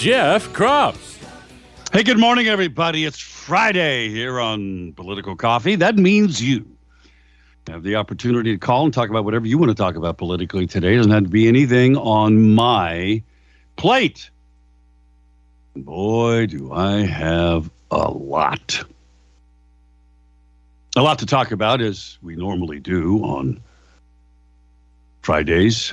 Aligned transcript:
Jeff 0.00 0.48
Kropf. 0.54 1.18
Hey, 1.92 2.02
good 2.02 2.18
morning, 2.18 2.48
everybody. 2.48 3.04
It's 3.04 3.18
Friday 3.18 4.08
here 4.08 4.40
on 4.40 4.94
Political 4.94 5.36
Coffee. 5.36 5.76
That 5.76 5.96
means 5.96 6.42
you 6.42 6.64
have 7.66 7.82
the 7.82 7.96
opportunity 7.96 8.54
to 8.54 8.58
call 8.58 8.86
and 8.86 8.94
talk 8.94 9.10
about 9.10 9.26
whatever 9.26 9.46
you 9.46 9.58
want 9.58 9.68
to 9.68 9.74
talk 9.74 9.96
about 9.96 10.16
politically 10.16 10.66
today. 10.66 10.94
It 10.94 10.96
doesn't 10.96 11.12
have 11.12 11.24
to 11.24 11.28
be 11.28 11.48
anything 11.48 11.98
on 11.98 12.54
my 12.54 13.22
plate. 13.76 14.30
Boy, 15.76 16.46
do 16.46 16.72
I 16.72 17.00
have 17.02 17.70
a 17.90 18.10
lot 18.10 18.82
a 20.96 21.02
lot 21.02 21.18
to 21.18 21.26
talk 21.26 21.50
about, 21.50 21.82
as 21.82 22.16
we 22.22 22.36
normally 22.36 22.80
do 22.80 23.22
on 23.22 23.60
Fridays. 25.20 25.92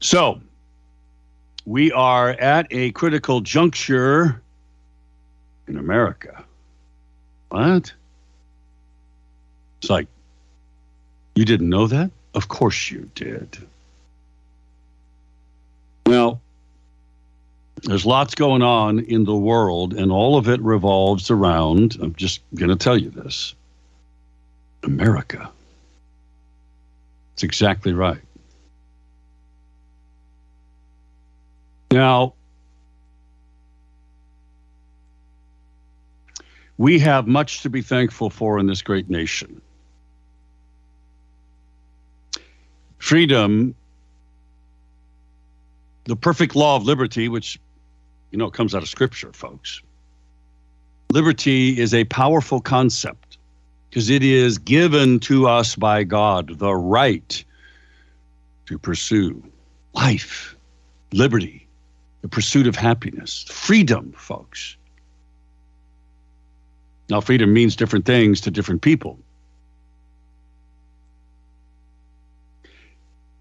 So, 0.00 0.40
we 1.66 1.92
are 1.92 2.30
at 2.30 2.66
a 2.70 2.92
critical 2.92 3.40
juncture 3.40 4.40
in 5.66 5.76
America. 5.76 6.44
What? 7.48 7.92
It's 9.80 9.90
like, 9.90 10.06
you 11.34 11.44
didn't 11.44 11.68
know 11.68 11.86
that? 11.86 12.10
Of 12.34 12.48
course 12.48 12.90
you 12.90 13.10
did. 13.14 13.58
Well, 16.06 16.40
there's 17.82 18.06
lots 18.06 18.34
going 18.34 18.62
on 18.62 19.00
in 19.00 19.24
the 19.24 19.36
world, 19.36 19.94
and 19.94 20.10
all 20.10 20.36
of 20.36 20.48
it 20.48 20.60
revolves 20.62 21.30
around, 21.30 21.96
I'm 22.00 22.14
just 22.14 22.40
going 22.54 22.70
to 22.70 22.76
tell 22.76 22.96
you 22.96 23.10
this 23.10 23.54
America. 24.82 25.50
It's 27.34 27.42
exactly 27.42 27.92
right. 27.92 28.20
Now, 31.90 32.34
we 36.76 36.98
have 36.98 37.26
much 37.26 37.62
to 37.62 37.70
be 37.70 37.82
thankful 37.82 38.30
for 38.30 38.58
in 38.58 38.66
this 38.66 38.82
great 38.82 39.08
nation. 39.08 39.60
Freedom, 42.98 43.74
the 46.04 46.16
perfect 46.16 46.56
law 46.56 46.76
of 46.76 46.84
liberty, 46.84 47.28
which 47.28 47.58
you 48.30 48.38
know, 48.38 48.50
comes 48.50 48.74
out 48.74 48.82
of 48.82 48.88
scripture, 48.88 49.32
folks. 49.32 49.80
Liberty 51.12 51.78
is 51.78 51.94
a 51.94 52.04
powerful 52.04 52.60
concept 52.60 53.38
because 53.88 54.10
it 54.10 54.22
is 54.22 54.58
given 54.58 55.20
to 55.20 55.48
us 55.48 55.74
by 55.74 56.04
God 56.04 56.58
the 56.58 56.74
right 56.74 57.42
to 58.66 58.78
pursue 58.78 59.42
life, 59.94 60.54
liberty, 61.12 61.67
the 62.22 62.28
pursuit 62.28 62.66
of 62.66 62.76
happiness, 62.76 63.44
freedom, 63.48 64.12
folks. 64.12 64.76
Now, 67.08 67.20
freedom 67.20 67.52
means 67.52 67.76
different 67.76 68.04
things 68.04 68.40
to 68.42 68.50
different 68.50 68.82
people. 68.82 69.18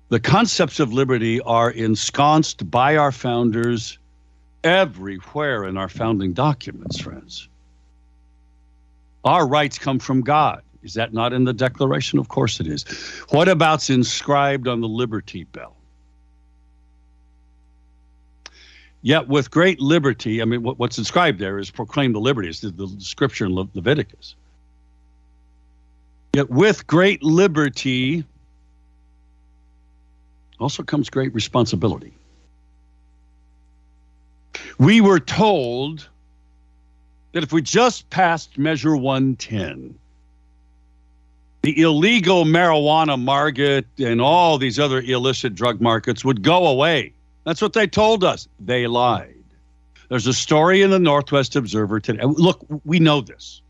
The 0.10 0.20
concepts 0.22 0.80
of 0.80 0.94
liberty 0.94 1.42
are 1.42 1.70
ensconced 1.70 2.72
by 2.72 2.96
our 2.96 3.12
founders 3.12 3.98
everywhere 4.64 5.66
in 5.66 5.78
our 5.78 5.90
founding 5.90 6.34
documents, 6.34 7.00
friends. 7.00 7.50
Our 9.26 9.46
rights 9.46 9.78
come 9.78 10.00
from 10.00 10.22
God. 10.22 10.62
Is 10.84 10.94
that 10.94 11.14
not 11.14 11.34
in 11.34 11.44
the 11.44 11.54
Declaration? 11.54 12.20
Of 12.20 12.30
course 12.30 12.62
it 12.62 12.68
is. 12.68 12.84
What 13.30 13.50
about's 13.50 13.90
inscribed 13.90 14.68
on 14.68 14.80
the 14.80 14.88
Liberty 14.88 15.44
Bell? 15.44 15.77
Yet, 19.08 19.30
with 19.30 19.50
great 19.50 19.80
liberty, 19.80 20.42
I 20.42 20.46
mean, 20.46 20.64
what's 20.64 20.98
inscribed 20.98 21.40
there 21.40 21.60
is 21.60 21.72
proclaim 21.72 22.12
the 22.12 22.20
liberties, 22.20 22.60
the, 22.60 22.72
the 22.72 22.94
scripture 23.00 23.46
in 23.46 23.56
Le- 23.56 23.70
Leviticus. 23.74 24.36
Yet, 26.34 26.50
with 26.50 26.86
great 26.88 27.24
liberty 27.24 28.26
also 30.60 30.84
comes 30.84 31.10
great 31.10 31.34
responsibility. 31.34 32.12
We 34.78 35.00
were 35.00 35.22
told 35.22 36.10
that 37.32 37.44
if 37.44 37.54
we 37.54 37.62
just 37.62 38.10
passed 38.10 38.58
Measure 38.58 38.98
110, 38.98 39.98
the 41.62 41.82
illegal 41.82 42.44
marijuana 42.44 43.18
market 43.18 43.86
and 44.00 44.20
all 44.20 44.58
these 44.58 44.78
other 44.78 45.00
illicit 45.00 45.56
drug 45.56 45.80
markets 45.80 46.26
would 46.26 46.42
go 46.42 46.68
away. 46.68 47.14
That's 47.48 47.62
what 47.62 47.72
they 47.72 47.88
told 47.88 48.26
us. 48.26 48.46
They 48.60 48.88
lied. 48.88 49.34
There's 50.10 50.28
a 50.28 50.34
story 50.34 50.82
in 50.82 50.90
the 50.90 51.00
Northwest 51.00 51.56
Observer 51.56 52.02
today. 52.02 52.22
Look, 52.22 52.66
we 52.84 53.00
know 53.00 53.22
this. 53.22 53.62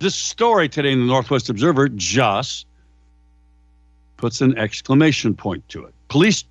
This 0.00 0.14
story 0.14 0.68
today 0.68 0.92
in 0.92 1.00
the 1.00 1.06
Northwest 1.06 1.48
Observer 1.48 1.88
just 1.88 2.66
puts 4.18 4.42
an 4.42 4.58
exclamation 4.58 5.34
point 5.34 5.66
to 5.70 5.86
it. 5.86 5.94
Police 6.08 6.44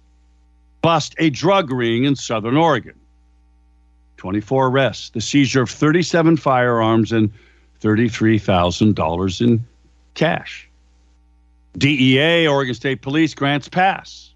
bust 0.82 1.14
a 1.20 1.30
drug 1.30 1.72
ring 1.72 2.06
in 2.06 2.16
Southern 2.16 2.58
Oregon. 2.58 2.96
24 4.18 4.70
arrests, 4.70 5.12
the 5.12 5.22
seizure 5.22 5.62
of 5.62 5.70
37 5.70 6.36
firearms 6.36 7.12
and 7.12 7.32
$33,000 7.80 9.42
in 9.42 9.64
cash. 10.16 10.68
DEA, 11.78 12.48
Oregon 12.48 12.74
State 12.74 13.04
Police, 13.04 13.36
grants 13.36 13.70
pass. 13.70 14.33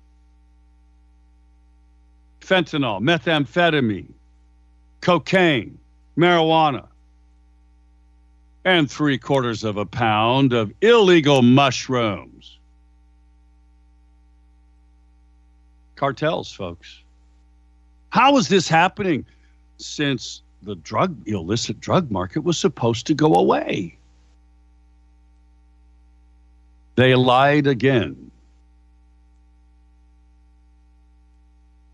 Fentanyl, 2.48 3.02
methamphetamine, 3.02 4.12
cocaine, 5.02 5.78
marijuana, 6.18 6.88
and 8.64 8.90
three 8.90 9.18
quarters 9.18 9.64
of 9.64 9.78
a 9.78 9.86
pound 9.86 10.54
of 10.54 10.72
illegal 10.82 11.42
mushrooms. 11.42 12.58
cartels, 15.98 16.52
folks. 16.54 17.02
How 18.12 18.38
is 18.38 18.48
this 18.48 18.70
happening 18.70 19.26
since 19.78 20.42
the 20.64 20.76
drug 20.76 21.28
illicit 21.28 21.82
drug 21.82 22.10
market 22.10 22.42
was 22.42 22.58
supposed 22.58 23.08
to 23.08 23.14
go 23.14 23.36
away? 23.36 23.98
They 26.96 27.16
lied 27.16 27.68
again. 27.68 28.32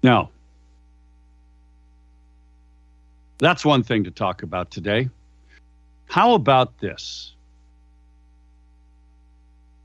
Now, 0.04 0.30
that's 3.44 3.66
one 3.66 3.84
thing 3.84 4.04
to 4.04 4.12
talk 4.12 4.44
about 4.44 4.72
today. 4.72 5.10
How 6.06 6.34
about 6.34 6.80
this? 6.80 7.34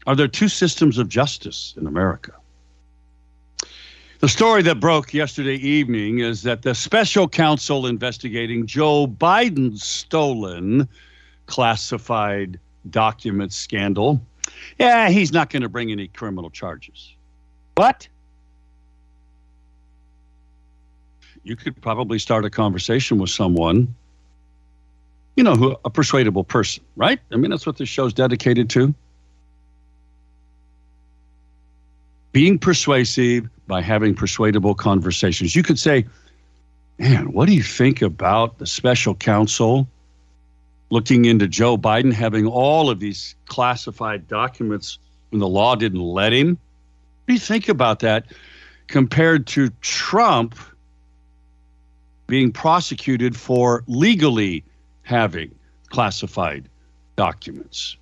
Are 0.06 0.16
there 0.16 0.28
two 0.28 0.48
systems 0.48 0.98
of 0.98 1.08
justice 1.08 1.74
in 1.77 1.86
America? 1.86 2.33
The 4.21 4.28
story 4.28 4.62
that 4.62 4.80
broke 4.80 5.15
yesterday 5.15 5.54
evening 5.54 6.18
is 6.18 6.42
that 6.42 6.62
the 6.62 6.74
special 6.74 7.28
counsel 7.28 7.86
investigating 7.86 8.66
Joe 8.66 9.06
Biden's 9.06 9.84
stolen 9.84 10.88
classified 11.47 12.59
document 12.91 13.53
scandal, 13.53 14.21
yeah, 14.78 15.09
he's 15.09 15.33
not 15.33 15.50
going 15.50 15.62
to 15.62 15.68
bring 15.68 15.92
any 15.92 16.09
criminal 16.09 16.50
charges. 16.50 17.15
What? 17.77 18.09
You 21.48 21.56
could 21.56 21.80
probably 21.80 22.18
start 22.18 22.45
a 22.45 22.50
conversation 22.50 23.18
with 23.18 23.30
someone, 23.30 23.95
you 25.36 25.42
know, 25.42 25.56
who 25.56 25.77
a 25.84 25.91
persuadable 25.91 26.45
person, 26.45 26.84
right? 26.95 27.18
I 27.33 27.36
mean, 27.36 27.50
that's 27.50 27.66
what 27.66 27.78
this 27.78 27.89
show's 27.89 28.12
dedicated 28.12 28.68
to. 28.71 28.95
being 32.33 32.59
persuasive 32.59 33.48
by 33.66 33.80
having 33.80 34.15
persuadable 34.15 34.74
conversations. 34.74 35.56
You 35.56 35.62
could 35.62 35.78
say, 35.78 36.06
man, 36.98 37.33
what 37.33 37.47
do 37.47 37.54
you 37.54 37.62
think 37.62 38.03
about 38.03 38.59
the 38.59 38.66
special 38.66 39.15
counsel 39.15 39.89
looking 40.91 41.24
into 41.24 41.48
Joe 41.48 41.77
Biden 41.77 42.12
having 42.12 42.47
all 42.47 42.91
of 42.91 43.00
these 43.00 43.34
classified 43.47 44.28
documents 44.28 44.98
when 45.30 45.41
the 45.41 45.48
law 45.48 45.74
didn't 45.74 46.00
let 46.00 46.33
him? 46.33 46.50
What 46.50 47.27
do 47.27 47.33
you 47.33 47.41
think 47.41 47.68
about 47.68 47.98
that 48.00 48.27
compared 48.86 49.47
to 49.48 49.71
Trump 49.80 50.54
being 52.28 52.53
prosecuted 52.53 53.34
for 53.34 53.83
legally 53.89 54.63
having 55.03 55.53
classified 55.89 56.69
documents? 57.16 57.97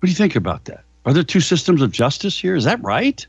What 0.00 0.06
do 0.06 0.10
you 0.10 0.16
think 0.16 0.34
about 0.34 0.64
that? 0.64 0.82
Are 1.04 1.12
there 1.12 1.22
two 1.22 1.40
systems 1.40 1.82
of 1.82 1.92
justice 1.92 2.36
here? 2.36 2.56
Is 2.56 2.64
that 2.64 2.82
right? 2.82 3.24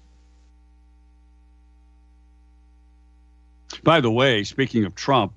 By 3.83 3.99
the 3.99 4.09
way, 4.09 4.43
speaking 4.43 4.85
of 4.85 4.95
Trump, 4.95 5.33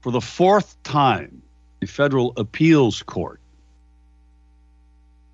for 0.00 0.10
the 0.10 0.20
fourth 0.20 0.82
time, 0.82 1.42
the 1.78 1.86
federal 1.86 2.32
appeals 2.36 3.02
court, 3.02 3.40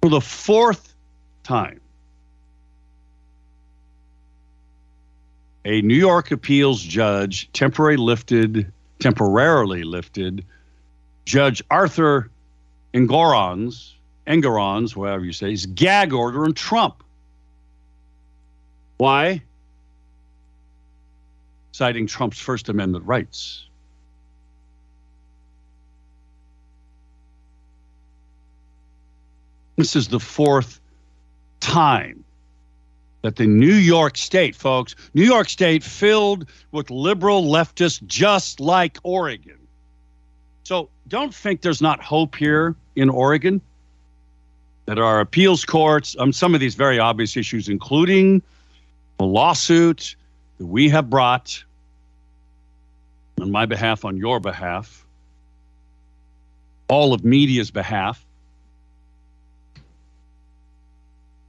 for 0.03 0.11
the 0.11 0.21
fourth 0.21 0.95
time, 1.45 1.81
a 5.67 5.83
New 5.83 5.97
York 5.97 6.31
appeals 6.31 6.81
judge 6.81 7.51
temporarily 7.53 7.97
lifted, 7.97 8.73
temporarily 9.01 9.83
lifted 9.83 10.45
Judge 11.25 11.61
Arthur 11.69 12.31
Engoron's, 12.95 13.97
Engoron's, 14.29 14.95
whatever 14.95 15.25
you 15.25 15.33
say, 15.33 15.51
his 15.51 15.67
gag 15.67 16.13
order 16.13 16.45
on 16.45 16.55
Trump. 16.55 17.03
Why? 18.99 19.43
Citing 21.73 22.07
Trump's 22.07 22.39
First 22.39 22.69
Amendment 22.69 23.05
rights. 23.05 23.67
This 29.75 29.97
is 29.97 30.07
the 30.07 30.21
fourth 30.21 30.81
time 31.59 32.25
that 33.27 33.35
the 33.35 33.47
New 33.47 33.75
York 33.75 34.17
State, 34.17 34.55
folks, 34.55 34.95
New 35.13 35.25
York 35.25 35.49
State 35.49 35.83
filled 35.83 36.47
with 36.71 36.93
liberal 36.93 37.43
leftists 37.43 38.01
just 38.07 38.61
like 38.61 38.99
Oregon. 39.03 39.59
So 40.63 40.91
don't 41.09 41.35
think 41.35 41.61
there's 41.61 41.83
not 41.83 42.01
hope 42.01 42.37
here 42.37 42.77
in 42.95 43.11
Oregon. 43.11 43.61
That 44.85 45.01
our 45.01 45.19
appeals 45.19 45.65
courts 45.65 46.15
on 46.15 46.33
some 46.33 46.55
of 46.55 46.61
these 46.61 46.77
very 46.77 47.01
obvious 47.01 47.37
issues, 47.37 47.69
including 47.69 48.43
the 49.19 49.25
lawsuit 49.25 50.15
that 50.59 50.67
we 50.67 50.89
have 50.91 51.11
brought 51.11 51.65
on 53.41 53.51
my 53.51 53.67
behalf, 53.67 54.05
on 54.05 54.17
your 54.17 54.39
behalf, 54.39 55.05
all 56.87 57.13
of 57.13 57.25
media's 57.25 57.73
behalf, 57.73 58.25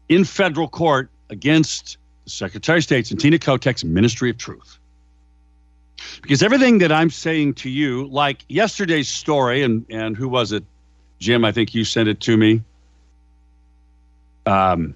in 0.10 0.24
federal 0.24 0.68
court 0.68 1.12
against 1.30 1.98
the 2.24 2.30
Secretary 2.30 2.80
of 2.80 2.84
State's 2.84 3.12
and 3.12 3.20
Tina 3.20 3.38
Kotek's 3.38 3.84
Ministry 3.84 4.30
of 4.30 4.38
Truth. 4.38 4.80
Because 6.22 6.44
everything 6.44 6.80
that 6.80 6.92
I'm 6.92 7.10
saying 7.10 7.56
to 7.56 7.70
you, 7.70 8.08
like 8.08 8.44
yesterday's 8.48 9.10
story, 9.10 9.64
and, 9.64 9.86
and 9.90 10.16
who 10.16 10.30
was 10.30 10.52
it? 10.52 10.64
Jim, 11.20 11.44
I 11.44 11.52
think 11.52 11.74
you 11.74 11.84
sent 11.84 12.08
it 12.08 12.22
to 12.22 12.38
me. 12.38 12.62
Um, 14.46 14.96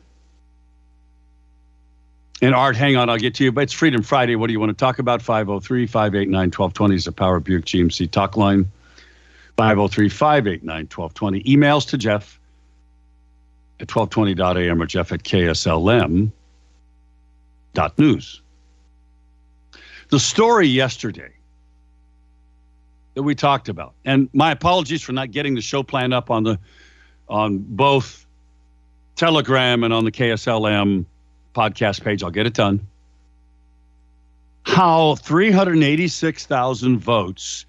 and 2.42 2.56
Art, 2.56 2.76
hang 2.76 2.96
on, 2.96 3.10
I'll 3.10 3.18
get 3.18 3.36
to 3.36 3.44
you. 3.44 3.52
But 3.52 3.62
it's 3.62 3.74
Freedom 3.74 4.02
Friday. 4.02 4.36
What 4.36 4.48
do 4.48 4.54
you 4.54 4.60
want 4.60 4.72
to 4.72 4.86
talk 4.86 5.00
about? 5.00 5.22
503 5.22 5.88
589 5.88 6.40
1220 6.48 6.96
is 6.96 7.06
the 7.06 7.12
Power 7.12 7.40
Buick 7.40 7.66
GMC 7.66 8.10
talk 8.10 8.36
line. 8.36 8.72
503 9.58 10.10
589 10.10 10.76
1220. 10.88 11.44
Emails 11.44 11.88
to 11.90 11.98
Jeff 11.98 12.40
at 13.82 13.88
1220.am 13.88 14.82
or 14.82 14.86
Jeff 14.86 15.12
at 15.12 15.24
KSLM.news. 15.24 16.32
The 20.10 20.20
story 20.20 20.68
yesterday 20.68 21.32
that 23.16 23.24
we 23.24 23.34
talked 23.34 23.70
about, 23.70 23.94
and 24.06 24.30
my 24.34 24.52
apologies 24.52 25.02
for 25.02 25.14
not 25.14 25.32
getting 25.32 25.56
the 25.56 25.62
show 25.62 25.82
plan 25.84 26.14
up 26.14 26.30
on 26.30 26.44
the 26.44 26.60
on 27.28 27.60
both 27.60 28.26
Telegram 29.16 29.84
and 29.84 29.94
on 29.94 30.06
the 30.06 30.12
KSLM 30.12 31.06
podcast 31.56 32.04
page. 32.04 32.24
I'll 32.24 32.32
get 32.32 32.46
it 32.46 32.54
done. 32.54 32.86
How 34.64 35.16
386,000 35.16 37.00
votes 37.00 37.66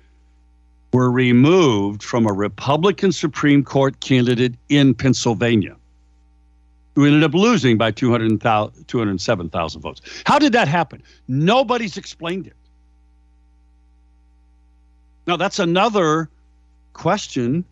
were 0.92 1.10
removed 1.10 2.02
from 2.02 2.26
a 2.26 2.32
Republican 2.32 3.12
Supreme 3.12 3.64
Court 3.64 4.00
candidate 4.00 4.54
in 4.68 4.94
Pennsylvania 4.94 5.76
who 6.94 7.06
ended 7.06 7.24
up 7.24 7.34
losing 7.34 7.78
by 7.78 7.90
207,000 7.90 9.80
votes. 9.80 10.00
How 10.26 10.38
did 10.38 10.52
that 10.52 10.68
happen? 10.68 11.02
Nobody's 11.28 11.96
explained 11.96 12.46
it. 12.46 12.56
Now, 15.26 15.36
that's 15.36 15.58
another 15.58 16.28
question 16.92 17.64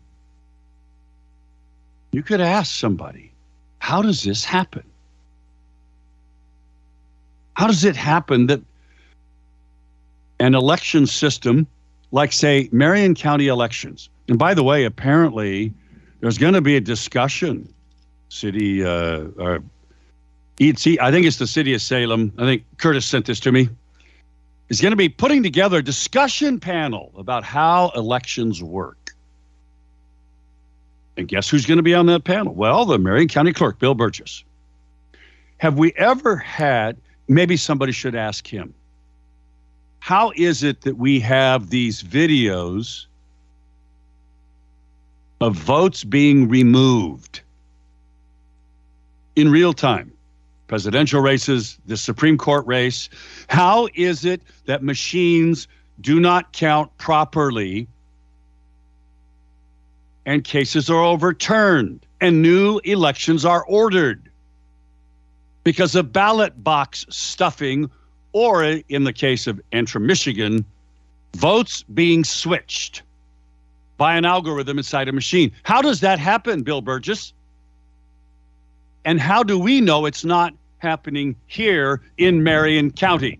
you 2.11 2.23
could 2.23 2.41
ask 2.41 2.73
somebody 2.73 3.31
how 3.79 4.01
does 4.01 4.23
this 4.23 4.45
happen? 4.45 4.83
How 7.55 7.67
does 7.67 7.83
it 7.83 7.95
happen 7.95 8.47
that 8.47 8.61
an 10.39 10.55
election 10.55 11.05
system, 11.07 11.67
like, 12.11 12.31
say, 12.31 12.69
Marion 12.71 13.15
County 13.15 13.47
elections, 13.47 14.09
and 14.27 14.37
by 14.39 14.53
the 14.53 14.63
way, 14.63 14.85
apparently 14.85 15.73
there's 16.19 16.37
going 16.37 16.53
to 16.53 16.61
be 16.61 16.75
a 16.75 16.81
discussion 16.81 17.71
city, 18.31 18.83
uh, 18.83 19.59
see, 20.75 20.97
I 20.99 21.11
think 21.11 21.25
it's 21.25 21.37
the 21.37 21.47
city 21.47 21.73
of 21.73 21.81
Salem. 21.81 22.33
I 22.37 22.45
think 22.45 22.63
Curtis 22.77 23.05
sent 23.05 23.25
this 23.25 23.39
to 23.41 23.51
me. 23.51 23.69
Is 24.69 24.79
going 24.79 24.93
to 24.93 24.97
be 24.97 25.09
putting 25.09 25.43
together 25.43 25.79
a 25.79 25.83
discussion 25.83 26.57
panel 26.57 27.11
about 27.17 27.43
how 27.43 27.91
elections 27.93 28.63
work. 28.63 29.13
And 31.17 31.27
guess 31.27 31.49
who's 31.49 31.65
going 31.65 31.77
to 31.77 31.83
be 31.83 31.93
on 31.93 32.05
that 32.05 32.23
panel? 32.23 32.53
Well, 32.53 32.85
the 32.85 32.97
Marion 32.97 33.27
County 33.27 33.51
Clerk, 33.51 33.79
Bill 33.79 33.95
Burgess. 33.95 34.45
Have 35.57 35.77
we 35.77 35.91
ever 35.97 36.37
had, 36.37 36.95
maybe 37.27 37.57
somebody 37.57 37.91
should 37.91 38.15
ask 38.15 38.47
him, 38.47 38.73
how 39.99 40.31
is 40.37 40.63
it 40.63 40.81
that 40.81 40.97
we 40.97 41.19
have 41.19 41.69
these 41.69 42.01
videos 42.01 43.07
of 45.41 45.55
votes 45.55 46.05
being 46.05 46.47
removed? 46.47 47.41
In 49.41 49.51
real 49.51 49.73
time 49.73 50.13
presidential 50.67 51.19
races, 51.19 51.77
the 51.85 51.97
Supreme 51.97 52.37
Court 52.37 52.65
race. 52.65 53.09
How 53.49 53.89
is 53.93 54.23
it 54.23 54.41
that 54.67 54.81
machines 54.81 55.67
do 55.99 56.17
not 56.21 56.53
count 56.53 56.95
properly 56.97 57.89
and 60.25 60.45
cases 60.45 60.89
are 60.89 61.03
overturned 61.03 62.05
and 62.21 62.41
new 62.41 62.79
elections 62.85 63.43
are 63.43 63.65
ordered? 63.65 64.29
Because 65.65 65.93
of 65.93 66.13
ballot 66.13 66.63
box 66.63 67.05
stuffing, 67.09 67.91
or 68.31 68.63
in 68.63 69.03
the 69.03 69.11
case 69.11 69.47
of 69.47 69.59
Antrim, 69.73 70.05
Michigan, 70.05 70.63
votes 71.35 71.83
being 71.93 72.23
switched 72.23 73.01
by 73.97 74.15
an 74.15 74.23
algorithm 74.23 74.77
inside 74.77 75.09
a 75.09 75.11
machine. 75.11 75.51
How 75.63 75.81
does 75.81 75.99
that 75.99 76.17
happen, 76.17 76.63
Bill 76.63 76.81
Burgess? 76.81 77.33
And 79.03 79.19
how 79.19 79.43
do 79.43 79.57
we 79.57 79.81
know 79.81 80.05
it's 80.05 80.23
not 80.23 80.53
happening 80.77 81.35
here 81.47 82.01
in 82.17 82.43
Marion 82.43 82.91
County? 82.91 83.39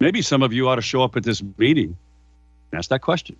Maybe 0.00 0.22
some 0.22 0.42
of 0.42 0.52
you 0.52 0.68
ought 0.68 0.76
to 0.76 0.82
show 0.82 1.02
up 1.02 1.16
at 1.16 1.22
this 1.22 1.42
meeting 1.56 1.96
and 2.70 2.78
ask 2.78 2.90
that 2.90 3.00
question. 3.00 3.36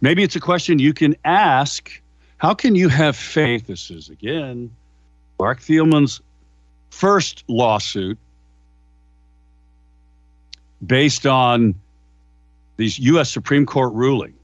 Maybe 0.00 0.22
it's 0.22 0.36
a 0.36 0.40
question 0.40 0.78
you 0.78 0.92
can 0.92 1.16
ask. 1.24 2.00
How 2.38 2.54
can 2.54 2.74
you 2.74 2.88
have 2.88 3.16
faith? 3.16 3.66
This 3.66 3.90
is 3.90 4.08
again 4.08 4.74
Marc 5.38 5.60
Thielman's 5.60 6.20
first 6.90 7.44
lawsuit 7.48 8.18
based 10.84 11.26
on 11.26 11.74
these 12.76 12.98
U.S. 12.98 13.30
Supreme 13.30 13.66
Court 13.66 13.92
ruling 13.92 14.34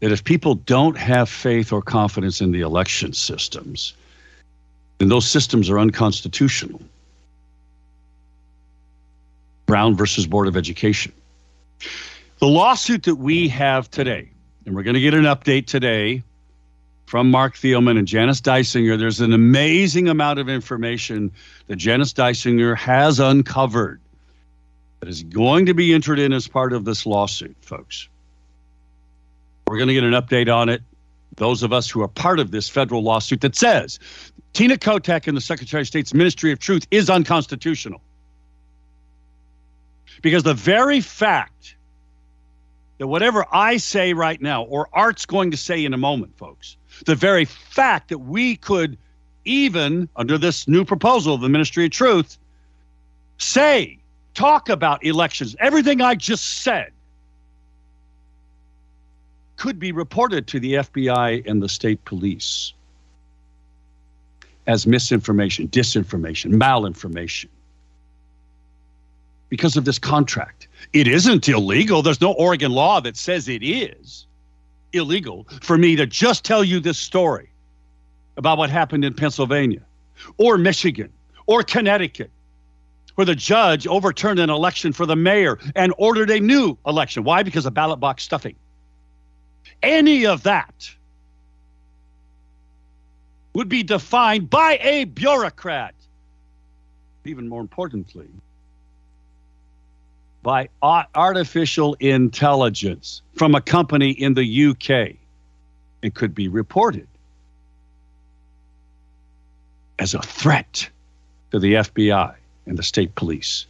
that 0.00 0.12
if 0.12 0.24
people 0.24 0.54
don't 0.54 0.96
have 0.96 1.28
faith 1.28 1.72
or 1.72 1.82
confidence 1.82 2.40
in 2.40 2.52
the 2.52 2.60
election 2.60 3.12
systems, 3.12 3.94
then 4.98 5.08
those 5.08 5.28
systems 5.28 5.70
are 5.70 5.78
unconstitutional. 5.78 6.80
Brown 9.66 9.96
versus 9.96 10.26
Board 10.26 10.48
of 10.48 10.56
Education. 10.56 11.12
The 12.38 12.46
lawsuit 12.46 13.04
that 13.04 13.16
we 13.16 13.48
have 13.48 13.90
today, 13.90 14.30
and 14.64 14.76
we're 14.76 14.82
going 14.82 14.94
to 14.94 15.00
get 15.00 15.14
an 15.14 15.24
update 15.24 15.66
today 15.66 16.22
from 17.06 17.30
Marc 17.30 17.54
Thielman 17.54 17.98
and 17.98 18.06
Janice 18.06 18.40
Dysinger. 18.40 18.98
There's 18.98 19.20
an 19.20 19.32
amazing 19.32 20.08
amount 20.08 20.38
of 20.38 20.48
information 20.48 21.32
that 21.68 21.76
Janice 21.76 22.12
Dysinger 22.12 22.76
has 22.76 23.18
uncovered 23.18 24.00
that 25.00 25.08
is 25.08 25.22
going 25.22 25.66
to 25.66 25.74
be 25.74 25.94
entered 25.94 26.18
in 26.18 26.32
as 26.32 26.48
part 26.48 26.72
of 26.72 26.84
this 26.84 27.06
lawsuit, 27.06 27.56
folks. 27.60 28.08
We're 29.68 29.78
going 29.78 29.88
to 29.88 29.94
get 29.94 30.04
an 30.04 30.12
update 30.12 30.54
on 30.54 30.68
it. 30.68 30.82
Those 31.36 31.64
of 31.64 31.72
us 31.72 31.90
who 31.90 32.00
are 32.02 32.08
part 32.08 32.38
of 32.38 32.52
this 32.52 32.68
federal 32.68 33.02
lawsuit 33.02 33.40
that 33.40 33.56
says 33.56 33.98
Tina 34.52 34.76
Kotek 34.76 35.26
and 35.26 35.36
the 35.36 35.40
Secretary 35.40 35.80
of 35.80 35.88
State's 35.88 36.14
Ministry 36.14 36.52
of 36.52 36.60
Truth 36.60 36.86
is 36.90 37.10
unconstitutional. 37.10 38.00
Because 40.22 40.44
the 40.44 40.54
very 40.54 41.00
fact 41.00 41.74
that 42.98 43.08
whatever 43.08 43.44
I 43.52 43.76
say 43.76 44.12
right 44.12 44.40
now, 44.40 44.62
or 44.62 44.88
Art's 44.92 45.26
going 45.26 45.50
to 45.50 45.56
say 45.56 45.84
in 45.84 45.92
a 45.92 45.98
moment, 45.98 46.38
folks, 46.38 46.76
the 47.04 47.16
very 47.16 47.44
fact 47.44 48.08
that 48.08 48.18
we 48.18 48.56
could 48.56 48.96
even, 49.44 50.08
under 50.16 50.38
this 50.38 50.66
new 50.68 50.84
proposal 50.84 51.34
of 51.34 51.40
the 51.40 51.48
Ministry 51.48 51.84
of 51.84 51.90
Truth, 51.90 52.38
say, 53.38 53.98
talk 54.34 54.68
about 54.68 55.04
elections, 55.04 55.56
everything 55.58 56.00
I 56.00 56.14
just 56.14 56.62
said 56.62 56.92
could 59.56 59.78
be 59.78 59.92
reported 59.92 60.46
to 60.48 60.60
the 60.60 60.74
FBI 60.74 61.46
and 61.48 61.62
the 61.62 61.68
state 61.68 62.04
police 62.04 62.72
as 64.66 64.86
misinformation, 64.86 65.68
disinformation, 65.68 66.52
malinformation 66.54 67.48
because 69.48 69.76
of 69.76 69.84
this 69.84 69.98
contract. 69.98 70.68
It 70.92 71.06
isn't 71.06 71.48
illegal. 71.48 72.02
There's 72.02 72.20
no 72.20 72.32
Oregon 72.32 72.72
law 72.72 73.00
that 73.00 73.16
says 73.16 73.48
it 73.48 73.62
is 73.62 74.26
illegal 74.92 75.46
for 75.62 75.78
me 75.78 75.96
to 75.96 76.06
just 76.06 76.44
tell 76.44 76.64
you 76.64 76.80
this 76.80 76.98
story 76.98 77.50
about 78.36 78.58
what 78.58 78.70
happened 78.70 79.04
in 79.04 79.14
Pennsylvania 79.14 79.82
or 80.36 80.58
Michigan 80.58 81.12
or 81.46 81.62
Connecticut, 81.62 82.30
where 83.14 83.24
the 83.24 83.34
judge 83.34 83.86
overturned 83.86 84.40
an 84.40 84.50
election 84.50 84.92
for 84.92 85.06
the 85.06 85.16
mayor 85.16 85.58
and 85.74 85.94
ordered 85.96 86.30
a 86.30 86.40
new 86.40 86.76
election. 86.86 87.24
Why? 87.24 87.42
Because 87.42 87.66
of 87.66 87.74
ballot 87.74 88.00
box 88.00 88.24
stuffing. 88.24 88.56
Any 89.82 90.26
of 90.26 90.42
that 90.44 90.90
would 93.52 93.68
be 93.68 93.82
defined 93.82 94.50
by 94.50 94.78
a 94.82 95.04
bureaucrat. 95.04 95.94
Even 97.24 97.48
more 97.48 97.60
importantly, 97.60 98.28
by 100.42 100.68
artificial 100.82 101.94
intelligence 101.94 103.22
from 103.34 103.54
a 103.54 103.60
company 103.60 104.10
in 104.10 104.34
the 104.34 104.66
UK 104.66 105.16
and 106.02 106.14
could 106.14 106.34
be 106.34 106.48
reported 106.48 107.08
as 109.98 110.14
a 110.14 110.20
threat 110.20 110.88
to 111.50 111.58
the 111.58 111.74
FBI 111.74 112.34
and 112.66 112.78
the 112.78 112.82
state 112.82 113.14
police. 113.14 113.66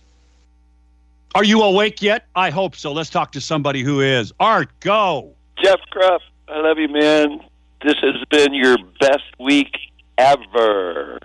Are 1.36 1.44
you 1.44 1.62
awake 1.62 2.02
yet? 2.02 2.26
I 2.34 2.50
hope 2.50 2.74
so. 2.74 2.92
Let's 2.92 3.10
talk 3.10 3.32
to 3.32 3.40
somebody 3.40 3.82
who 3.82 4.00
is. 4.00 4.32
Art, 4.40 4.68
go. 4.80 5.35
Jeff 5.62 5.80
Kropf, 5.92 6.20
I 6.48 6.60
love 6.60 6.78
you, 6.78 6.88
man. 6.88 7.40
This 7.82 7.96
has 8.02 8.24
been 8.30 8.54
your 8.54 8.76
best 9.00 9.24
week 9.38 9.74
ever. 10.18 11.20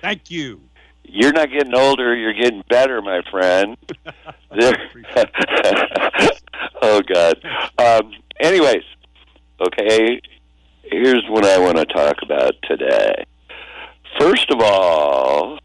Thank 0.00 0.30
you. 0.30 0.60
You're 1.04 1.32
not 1.32 1.50
getting 1.50 1.74
older, 1.74 2.14
you're 2.14 2.34
getting 2.34 2.62
better, 2.68 3.00
my 3.00 3.22
friend. 3.30 3.76
oh, 6.82 7.02
God. 7.02 7.36
Um, 7.78 8.12
anyways, 8.40 8.82
okay, 9.60 10.20
here's 10.82 11.24
what 11.28 11.44
I 11.44 11.58
want 11.58 11.78
to 11.78 11.86
talk 11.86 12.16
about 12.22 12.54
today. 12.64 13.24
First 14.18 14.50
of 14.50 14.60
all, 14.60 15.58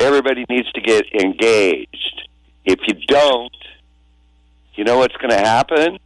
everybody 0.00 0.44
needs 0.48 0.70
to 0.72 0.80
get 0.80 1.04
engaged. 1.14 2.28
If 2.64 2.80
you 2.86 2.94
don't, 3.06 3.54
you 4.74 4.84
know 4.84 4.98
what's 4.98 5.16
going 5.16 5.30
to 5.30 5.38
happen? 5.38 5.98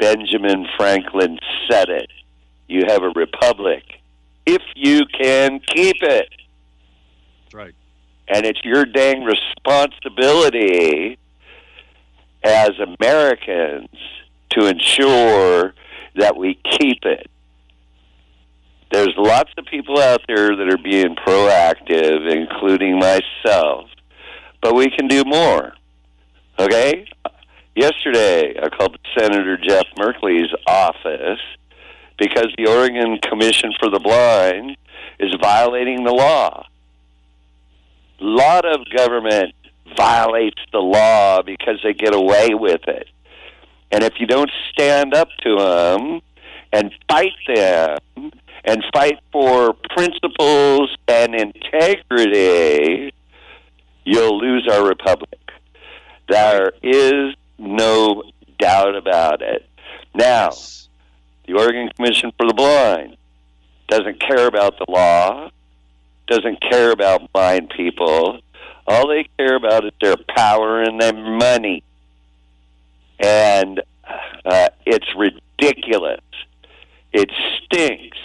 Benjamin 0.00 0.66
Franklin 0.76 1.38
said 1.70 1.90
it. 1.90 2.10
You 2.66 2.84
have 2.88 3.02
a 3.02 3.10
republic 3.10 3.84
if 4.46 4.62
you 4.74 5.02
can 5.06 5.60
keep 5.60 6.02
it. 6.02 6.28
That's 7.44 7.54
right. 7.54 7.74
And 8.26 8.46
it's 8.46 8.64
your 8.64 8.84
dang 8.86 9.24
responsibility 9.24 11.18
as 12.42 12.70
Americans 12.98 13.90
to 14.50 14.66
ensure 14.66 15.74
that 16.16 16.36
we 16.36 16.54
keep 16.78 17.04
it. 17.04 17.30
There's 18.90 19.14
lots 19.16 19.50
of 19.56 19.66
people 19.66 20.00
out 20.00 20.22
there 20.26 20.56
that 20.56 20.68
are 20.68 20.82
being 20.82 21.14
proactive, 21.14 22.28
including 22.28 22.98
myself, 22.98 23.88
but 24.60 24.74
we 24.74 24.90
can 24.90 25.06
do 25.06 25.22
more. 25.24 25.74
Okay? 26.58 27.06
Yesterday, 27.80 28.56
I 28.62 28.68
called 28.68 28.98
Senator 29.18 29.56
Jeff 29.56 29.86
Merkley's 29.96 30.54
office 30.66 31.40
because 32.18 32.48
the 32.58 32.66
Oregon 32.66 33.18
Commission 33.22 33.72
for 33.80 33.88
the 33.88 33.98
Blind 33.98 34.76
is 35.18 35.34
violating 35.40 36.04
the 36.04 36.12
law. 36.12 36.66
A 38.20 38.22
lot 38.22 38.66
of 38.66 38.80
government 38.94 39.54
violates 39.96 40.60
the 40.72 40.78
law 40.78 41.40
because 41.40 41.80
they 41.82 41.94
get 41.94 42.14
away 42.14 42.50
with 42.52 42.86
it. 42.86 43.08
And 43.90 44.04
if 44.04 44.12
you 44.20 44.26
don't 44.26 44.50
stand 44.72 45.14
up 45.14 45.28
to 45.42 45.56
them 45.56 46.20
and 46.74 46.92
fight 47.10 47.32
them 47.46 48.30
and 48.62 48.84
fight 48.92 49.20
for 49.32 49.72
principles 49.88 50.94
and 51.08 51.34
integrity, 51.34 53.14
you'll 54.04 54.38
lose 54.38 54.68
our 54.70 54.86
republic. 54.86 55.40
There 56.28 56.72
is 56.82 57.34
no 57.60 58.22
doubt 58.58 58.96
about 58.96 59.42
it. 59.42 59.66
Now, 60.14 60.50
the 61.46 61.54
Oregon 61.54 61.90
Commission 61.94 62.32
for 62.36 62.46
the 62.46 62.54
Blind 62.54 63.16
doesn't 63.88 64.20
care 64.20 64.46
about 64.46 64.78
the 64.78 64.86
law, 64.88 65.50
doesn't 66.28 66.60
care 66.60 66.92
about 66.92 67.32
blind 67.32 67.70
people. 67.76 68.40
All 68.86 69.08
they 69.08 69.28
care 69.36 69.56
about 69.56 69.84
is 69.84 69.92
their 70.00 70.16
power 70.16 70.82
and 70.82 71.00
their 71.00 71.12
money. 71.12 71.82
And 73.18 73.82
uh, 74.44 74.68
it's 74.86 75.06
ridiculous. 75.16 76.20
It 77.12 77.30
stinks. 77.64 78.18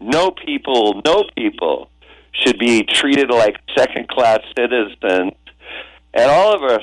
No 0.00 0.30
people, 0.30 1.00
no 1.04 1.24
people 1.36 1.90
should 2.32 2.58
be 2.58 2.82
treated 2.82 3.30
like 3.30 3.56
second 3.76 4.08
class 4.08 4.40
citizens. 4.56 5.32
And 6.12 6.30
all 6.30 6.54
of 6.54 6.62
us 6.62 6.82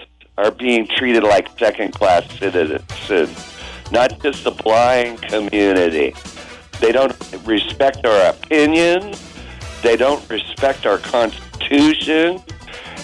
being 0.67 0.85
treated 0.85 1.23
like 1.23 1.47
second 1.57 1.93
class 1.93 2.29
citizens, 2.39 3.55
not 3.89 4.21
just 4.21 4.43
the 4.43 4.51
blind 4.51 5.21
community. 5.21 6.13
They 6.81 6.91
don't 6.91 7.15
respect 7.45 8.05
our 8.05 8.31
opinions, 8.31 9.17
they 9.81 9.95
don't 9.95 10.29
respect 10.29 10.85
our 10.85 10.97
Constitution, 10.97 12.43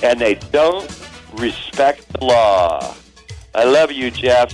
and 0.03 0.19
they 0.19 0.33
don't 0.51 0.89
respect 1.35 2.05
the 2.11 2.25
law. 2.25 2.93
I 3.55 3.63
love 3.63 3.93
you, 3.93 4.11
Jeff. 4.11 4.49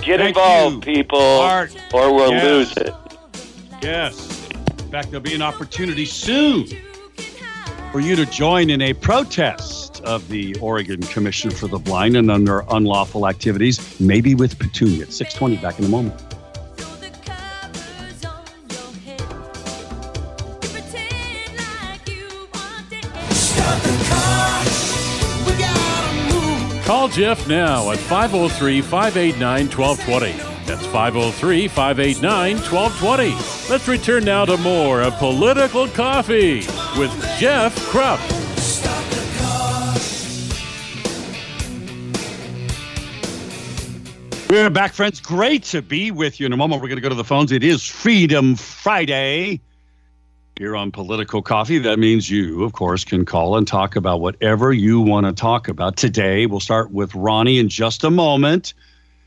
Get 0.00 0.20
Thank 0.20 0.28
involved, 0.28 0.86
you. 0.86 0.94
people, 0.94 1.20
Art. 1.20 1.76
or 1.92 2.14
we'll 2.14 2.32
Yes. 2.32 2.44
lose 2.44 2.76
it. 2.78 2.94
Yes. 3.82 4.48
In 4.78 4.90
fact, 4.90 5.10
there'll 5.10 5.20
be 5.20 5.34
an 5.34 5.42
opportunity 5.42 6.06
soon 6.06 6.66
for 7.92 8.00
you 8.00 8.16
to 8.16 8.24
join 8.24 8.70
in 8.70 8.80
a 8.80 8.94
protest 8.94 9.79
of 10.04 10.28
the 10.28 10.56
Oregon 10.60 11.00
Commission 11.02 11.50
for 11.50 11.68
the 11.68 11.78
Blind 11.78 12.16
and 12.16 12.30
under 12.30 12.64
unlawful 12.70 13.28
activities, 13.28 14.00
maybe 14.00 14.34
with 14.34 14.58
Petunia. 14.58 15.06
620 15.06 15.56
back 15.56 15.78
in 15.78 15.84
a 15.84 15.88
moment. 15.88 16.20
Call 26.84 27.08
Jeff 27.08 27.46
now 27.46 27.92
at 27.92 27.98
503 27.98 28.82
589 28.82 29.68
1220. 29.68 30.50
That's 30.66 30.84
503 30.86 31.68
589 31.68 32.56
1220. 32.56 33.70
Let's 33.70 33.86
return 33.88 34.24
now 34.24 34.44
to 34.44 34.56
more 34.56 35.00
of 35.00 35.14
Political 35.14 35.88
Coffee 35.88 36.66
with 36.98 37.12
Jeff 37.38 37.76
Kropf. 37.86 38.39
We're 44.50 44.68
back, 44.68 44.92
friends. 44.94 45.20
Great 45.20 45.62
to 45.66 45.80
be 45.80 46.10
with 46.10 46.40
you. 46.40 46.46
In 46.46 46.52
a 46.52 46.56
moment, 46.56 46.82
we're 46.82 46.88
going 46.88 46.96
to 46.96 47.02
go 47.02 47.08
to 47.08 47.14
the 47.14 47.22
phones. 47.22 47.52
It 47.52 47.62
is 47.62 47.86
Freedom 47.86 48.56
Friday 48.56 49.60
here 50.58 50.74
on 50.74 50.90
Political 50.90 51.42
Coffee. 51.42 51.78
That 51.78 52.00
means 52.00 52.28
you, 52.28 52.64
of 52.64 52.72
course, 52.72 53.04
can 53.04 53.24
call 53.24 53.56
and 53.56 53.64
talk 53.64 53.94
about 53.94 54.20
whatever 54.20 54.72
you 54.72 55.00
want 55.00 55.26
to 55.26 55.32
talk 55.32 55.68
about. 55.68 55.96
Today, 55.96 56.46
we'll 56.46 56.58
start 56.58 56.90
with 56.90 57.14
Ronnie 57.14 57.60
in 57.60 57.68
just 57.68 58.02
a 58.02 58.10
moment, 58.10 58.74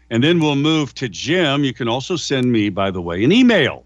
and 0.10 0.22
then 0.22 0.42
we'll 0.42 0.58
move 0.58 0.94
to 0.96 1.08
Jim. 1.08 1.64
You 1.64 1.74
can 1.74 1.88
also 1.88 2.18
send 2.18 2.52
me, 2.52 2.68
by 2.68 2.92
the 2.92 3.02
way, 3.02 3.24
an 3.24 3.32
email 3.32 3.86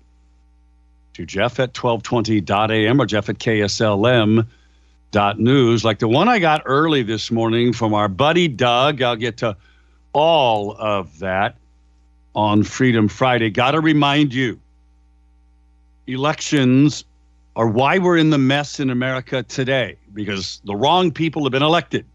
to 1.13 1.23
jeff 1.23 1.59
at 1.59 1.75
1220.am 1.75 2.99
or 2.99 3.05
jeff 3.05 3.29
at 3.29 3.37
kslm.news, 3.37 4.45
like 5.85 5.99
the 5.99 6.07
one 6.07 6.29
I 6.29 6.39
got 6.39 6.63
early 6.65 7.03
this 7.03 7.29
morning 7.29 7.73
from 7.73 7.93
our 7.93 8.07
buddy 8.07 8.47
Doug. 8.47 9.03
I'll 9.03 9.15
get 9.15 9.37
to 9.37 9.55
all 10.13 10.75
of 10.77 11.19
that. 11.19 11.57
on 12.35 12.63
Freedom 12.63 13.07
Friday. 13.07 13.49
Got 13.49 13.71
to 13.71 13.81
remind 13.81 14.31
you 14.33 14.59
elections 16.05 17.03
are 17.55 17.67
why 17.67 17.97
we're 17.97 18.17
in 18.17 18.29
the 18.29 18.37
mess 18.37 18.79
in 18.79 18.91
America 18.91 19.41
today 19.41 19.97
because 20.13 20.61
the 20.63 20.75
wrong 20.75 21.11
people 21.11 21.43
have 21.43 21.51
been 21.51 21.63
elected. 21.63 22.05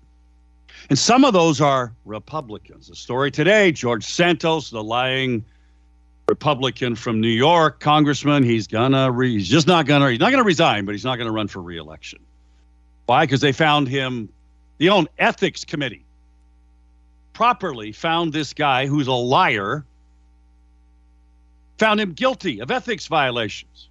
And 0.89 0.99
some 0.99 1.25
of 1.25 1.33
those 1.33 1.61
are 1.61 1.93
Republicans. 2.05 2.87
The 2.89 2.95
story 2.95 3.31
today 3.33 3.73
George 3.73 4.05
Santos, 4.05 4.71
the 4.71 4.83
lying 4.83 5.45
Republican 6.29 6.95
from 6.95 7.21
New 7.21 7.29
York, 7.29 7.81
congressman, 7.81 8.45
he's 8.45 8.69
gonna 8.69 9.11
re- 9.11 9.33
he's 9.33 9.49
just 9.49 9.67
not 9.67 9.87
gonna 9.87 10.11
he's 10.11 10.21
not 10.21 10.31
gonna 10.31 10.45
resign, 10.45 10.85
but 10.85 10.93
he's 10.93 11.05
not 11.05 11.17
gonna 11.19 11.33
run 11.33 11.49
for 11.49 11.61
reelection. 11.61 12.21
Why? 13.07 13.25
Because 13.25 13.41
they 13.41 13.53
found 13.53 13.89
him, 13.89 14.29
the 14.79 14.89
own 14.89 15.09
ethics 15.19 15.65
committee 15.65 16.05
properly 17.33 17.93
found 17.93 18.33
this 18.33 18.53
guy 18.53 18.87
who's 18.87 19.07
a 19.07 19.13
liar, 19.13 19.85
found 21.79 22.01
him 22.01 22.13
guilty 22.13 22.61
of 22.61 22.71
ethics 22.71 23.07
violations. 23.07 23.89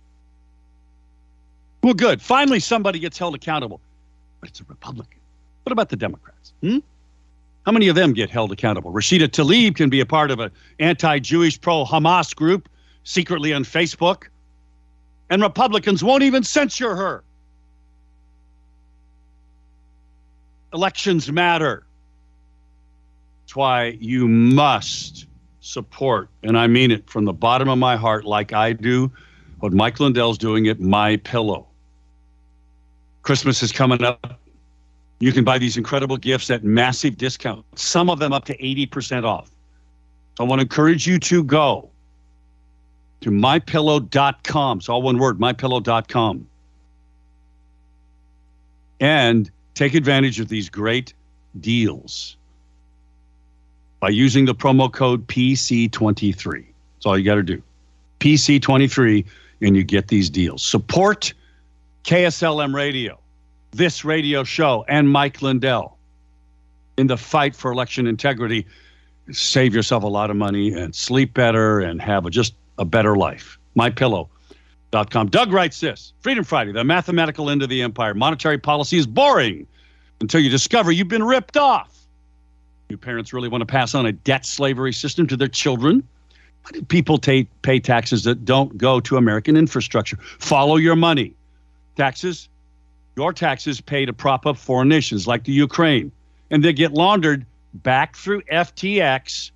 Well, 1.83 1.93
good. 1.93 2.21
Finally, 2.21 2.59
somebody 2.59 2.99
gets 2.99 3.17
held 3.17 3.35
accountable. 3.35 3.81
But 4.39 4.49
it's 4.49 4.59
a 4.59 4.63
Republican. 4.67 5.19
What 5.63 5.71
about 5.71 5.89
the 5.89 5.95
Democrats? 5.95 6.53
Hmm? 6.61 6.79
How 7.65 7.71
many 7.71 7.87
of 7.87 7.95
them 7.95 8.13
get 8.13 8.29
held 8.29 8.51
accountable? 8.51 8.91
Rashida 8.91 9.27
Tlaib 9.27 9.75
can 9.75 9.89
be 9.89 9.99
a 9.99 10.05
part 10.05 10.31
of 10.31 10.39
an 10.39 10.51
anti 10.79 11.19
Jewish, 11.19 11.59
pro 11.59 11.85
Hamas 11.85 12.35
group 12.35 12.67
secretly 13.03 13.53
on 13.53 13.63
Facebook, 13.63 14.25
and 15.29 15.41
Republicans 15.41 16.03
won't 16.03 16.23
even 16.23 16.43
censure 16.43 16.95
her. 16.95 17.23
Elections 20.73 21.31
matter. 21.31 21.83
That's 23.51 23.57
why 23.57 23.97
you 23.99 24.29
must 24.29 25.27
support, 25.59 26.29
and 26.41 26.57
I 26.57 26.67
mean 26.67 26.89
it 26.89 27.09
from 27.09 27.25
the 27.25 27.33
bottom 27.33 27.67
of 27.67 27.77
my 27.77 27.97
heart, 27.97 28.23
like 28.23 28.53
I 28.53 28.71
do, 28.71 29.11
what 29.59 29.73
Mike 29.73 29.99
Lindell's 29.99 30.37
doing 30.37 30.69
at 30.69 30.79
My 30.79 31.17
Pillow. 31.17 31.67
Christmas 33.23 33.61
is 33.61 33.73
coming 33.73 34.05
up. 34.05 34.39
You 35.19 35.33
can 35.33 35.43
buy 35.43 35.57
these 35.57 35.75
incredible 35.75 36.15
gifts 36.15 36.49
at 36.49 36.63
massive 36.63 37.17
discount, 37.17 37.65
some 37.77 38.09
of 38.09 38.19
them 38.19 38.31
up 38.31 38.45
to 38.45 38.55
80% 38.57 39.25
off. 39.25 39.51
So 40.37 40.45
I 40.45 40.47
want 40.47 40.59
to 40.59 40.63
encourage 40.63 41.05
you 41.05 41.19
to 41.19 41.43
go 41.43 41.89
to 43.19 43.31
mypillow.com. 43.31 44.77
It's 44.77 44.87
all 44.87 45.01
one 45.01 45.17
word, 45.17 45.39
mypillow.com. 45.39 46.47
And 49.01 49.51
take 49.73 49.93
advantage 49.93 50.39
of 50.39 50.47
these 50.47 50.69
great 50.69 51.13
deals 51.59 52.37
by 54.01 54.09
using 54.09 54.45
the 54.45 54.55
promo 54.55 54.91
code 54.91 55.25
PC23. 55.27 56.65
That's 56.95 57.05
all 57.05 57.17
you 57.17 57.23
got 57.23 57.35
to 57.35 57.43
do. 57.43 57.63
PC23, 58.19 59.25
and 59.61 59.77
you 59.77 59.83
get 59.83 60.09
these 60.09 60.29
deals. 60.29 60.63
Support 60.63 61.33
KSLM 62.03 62.73
Radio, 62.73 63.17
this 63.71 64.03
radio 64.03 64.43
show, 64.43 64.83
and 64.89 65.09
Mike 65.09 65.41
Lindell 65.41 65.97
in 66.97 67.07
the 67.07 67.17
fight 67.17 67.55
for 67.55 67.71
election 67.71 68.07
integrity. 68.07 68.65
Save 69.31 69.73
yourself 69.73 70.03
a 70.03 70.07
lot 70.07 70.29
of 70.29 70.35
money 70.35 70.73
and 70.73 70.93
sleep 70.93 71.33
better 71.33 71.79
and 71.79 72.01
have 72.01 72.25
a, 72.25 72.29
just 72.29 72.55
a 72.79 72.85
better 72.85 73.15
life. 73.15 73.57
MyPillow.com. 73.77 75.27
Doug 75.27 75.53
writes 75.53 75.79
this 75.79 76.13
Freedom 76.21 76.43
Friday, 76.43 76.71
the 76.71 76.83
mathematical 76.83 77.51
end 77.51 77.61
of 77.61 77.69
the 77.69 77.83
empire. 77.83 78.15
Monetary 78.15 78.57
policy 78.57 78.97
is 78.97 79.05
boring 79.05 79.67
until 80.21 80.41
you 80.41 80.49
discover 80.49 80.91
you've 80.91 81.07
been 81.07 81.23
ripped 81.23 81.55
off. 81.55 82.00
Do 82.91 82.97
parents 82.97 83.31
really 83.31 83.47
want 83.47 83.61
to 83.61 83.65
pass 83.65 83.95
on 83.95 84.05
a 84.05 84.11
debt 84.11 84.45
slavery 84.45 84.91
system 84.91 85.25
to 85.27 85.37
their 85.37 85.47
children? 85.47 86.05
Why 86.63 86.71
do 86.73 86.81
people 86.83 87.17
ta- 87.17 87.47
pay 87.61 87.79
taxes 87.79 88.25
that 88.25 88.43
don't 88.43 88.77
go 88.77 88.99
to 88.99 89.15
American 89.15 89.55
infrastructure? 89.55 90.17
Follow 90.39 90.75
your 90.75 90.97
money. 90.97 91.33
Taxes, 91.95 92.49
your 93.15 93.31
taxes 93.31 93.79
pay 93.79 94.05
to 94.05 94.11
prop 94.11 94.45
up 94.45 94.57
foreign 94.57 94.89
nations 94.89 95.25
like 95.25 95.45
the 95.45 95.53
Ukraine, 95.53 96.11
and 96.49 96.65
they 96.65 96.73
get 96.73 96.91
laundered 96.91 97.45
back 97.75 98.17
through 98.17 98.41
FTX 98.51 99.51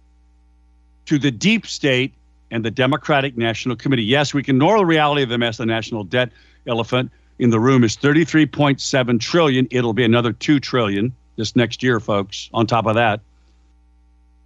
to 1.08 1.20
the 1.20 1.30
deep 1.30 1.68
state 1.68 2.14
and 2.52 2.64
the 2.64 2.72
Democratic 2.72 3.36
National 3.36 3.76
Committee. 3.76 4.06
Yes, 4.06 4.34
we 4.34 4.44
can 4.44 4.56
ignore 4.56 4.78
the 4.78 4.86
reality 4.86 5.24
of 5.24 5.30
the 5.30 5.38
mess. 5.38 5.58
The 5.58 5.66
national 5.66 6.06
debt 6.06 6.32
elephant 6.68 7.12
in 7.40 7.50
the 7.50 7.60
room 7.60 7.84
is 7.84 7.98
33.7 7.98 9.20
trillion. 9.20 9.68
It'll 9.72 9.94
be 9.94 10.06
another 10.06 10.32
2 10.32 10.62
trillion 10.62 11.14
this 11.36 11.56
next 11.56 11.84
year, 11.84 12.00
folks. 12.00 12.50
On 12.54 12.68
top 12.68 12.86
of 12.86 12.96
that, 12.96 13.22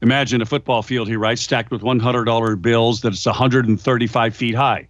imagine 0.01 0.41
a 0.41 0.45
football 0.45 0.81
field, 0.81 1.07
he 1.07 1.15
writes, 1.15 1.41
stacked 1.41 1.71
with 1.71 1.81
$100 1.81 2.61
bills 2.61 3.01
that's 3.01 3.25
135 3.25 4.35
feet 4.35 4.55
high. 4.55 4.87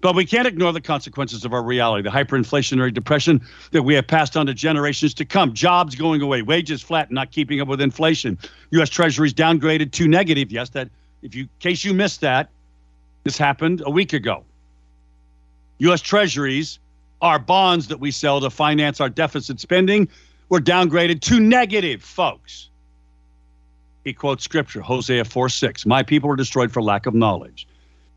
But 0.00 0.16
we 0.16 0.24
can't 0.24 0.48
ignore 0.48 0.72
the 0.72 0.80
consequences 0.80 1.44
of 1.44 1.52
our 1.52 1.62
reality, 1.62 2.02
the 2.02 2.10
hyperinflationary 2.10 2.92
depression 2.92 3.40
that 3.70 3.84
we 3.84 3.94
have 3.94 4.06
passed 4.06 4.36
on 4.36 4.46
to 4.46 4.54
generations 4.54 5.14
to 5.14 5.24
come. 5.24 5.54
Jobs 5.54 5.94
going 5.94 6.20
away, 6.22 6.42
wages 6.42 6.82
flat, 6.82 7.12
not 7.12 7.30
keeping 7.30 7.60
up 7.60 7.68
with 7.68 7.80
inflation. 7.80 8.36
U.S. 8.72 8.88
Treasuries 8.88 9.32
downgraded 9.32 9.92
to 9.92 10.08
negative. 10.08 10.50
Yes, 10.50 10.70
that 10.70 10.90
if 11.22 11.36
you, 11.36 11.44
in 11.44 11.48
case 11.60 11.84
you 11.84 11.94
missed 11.94 12.20
that, 12.22 12.50
this 13.22 13.38
happened 13.38 13.80
a 13.86 13.90
week 13.90 14.12
ago. 14.12 14.44
U.S. 15.78 16.00
Treasuries 16.00 16.80
are 17.20 17.38
bonds 17.38 17.86
that 17.86 18.00
we 18.00 18.10
sell 18.10 18.40
to 18.40 18.50
finance 18.50 19.00
our 19.00 19.08
deficit 19.08 19.60
spending 19.60 20.08
were 20.48 20.60
downgraded 20.60 21.20
to 21.22 21.40
negative, 21.40 22.02
folks. 22.02 22.68
He 24.04 24.12
quotes 24.12 24.44
scripture, 24.44 24.80
Hosea 24.80 25.24
4 25.24 25.48
6. 25.48 25.86
My 25.86 26.02
people 26.02 26.28
were 26.28 26.36
destroyed 26.36 26.72
for 26.72 26.82
lack 26.82 27.06
of 27.06 27.14
knowledge. 27.14 27.66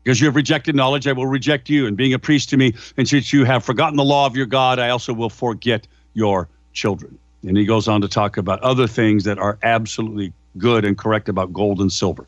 Because 0.02 0.20
you 0.20 0.26
have 0.26 0.36
rejected 0.36 0.76
knowledge, 0.76 1.08
I 1.08 1.12
will 1.12 1.26
reject 1.26 1.68
you. 1.68 1.86
And 1.86 1.96
being 1.96 2.14
a 2.14 2.18
priest 2.18 2.48
to 2.50 2.56
me, 2.56 2.74
and 2.96 3.08
since 3.08 3.32
you 3.32 3.44
have 3.44 3.64
forgotten 3.64 3.96
the 3.96 4.04
law 4.04 4.26
of 4.26 4.36
your 4.36 4.46
God, 4.46 4.78
I 4.78 4.90
also 4.90 5.12
will 5.12 5.30
forget 5.30 5.86
your 6.14 6.48
children. 6.72 7.18
And 7.42 7.56
he 7.56 7.64
goes 7.64 7.88
on 7.88 8.00
to 8.02 8.08
talk 8.08 8.36
about 8.36 8.60
other 8.60 8.86
things 8.86 9.24
that 9.24 9.38
are 9.38 9.58
absolutely 9.62 10.32
good 10.58 10.84
and 10.84 10.96
correct 10.96 11.28
about 11.28 11.52
gold 11.52 11.80
and 11.80 11.92
silver. 11.92 12.24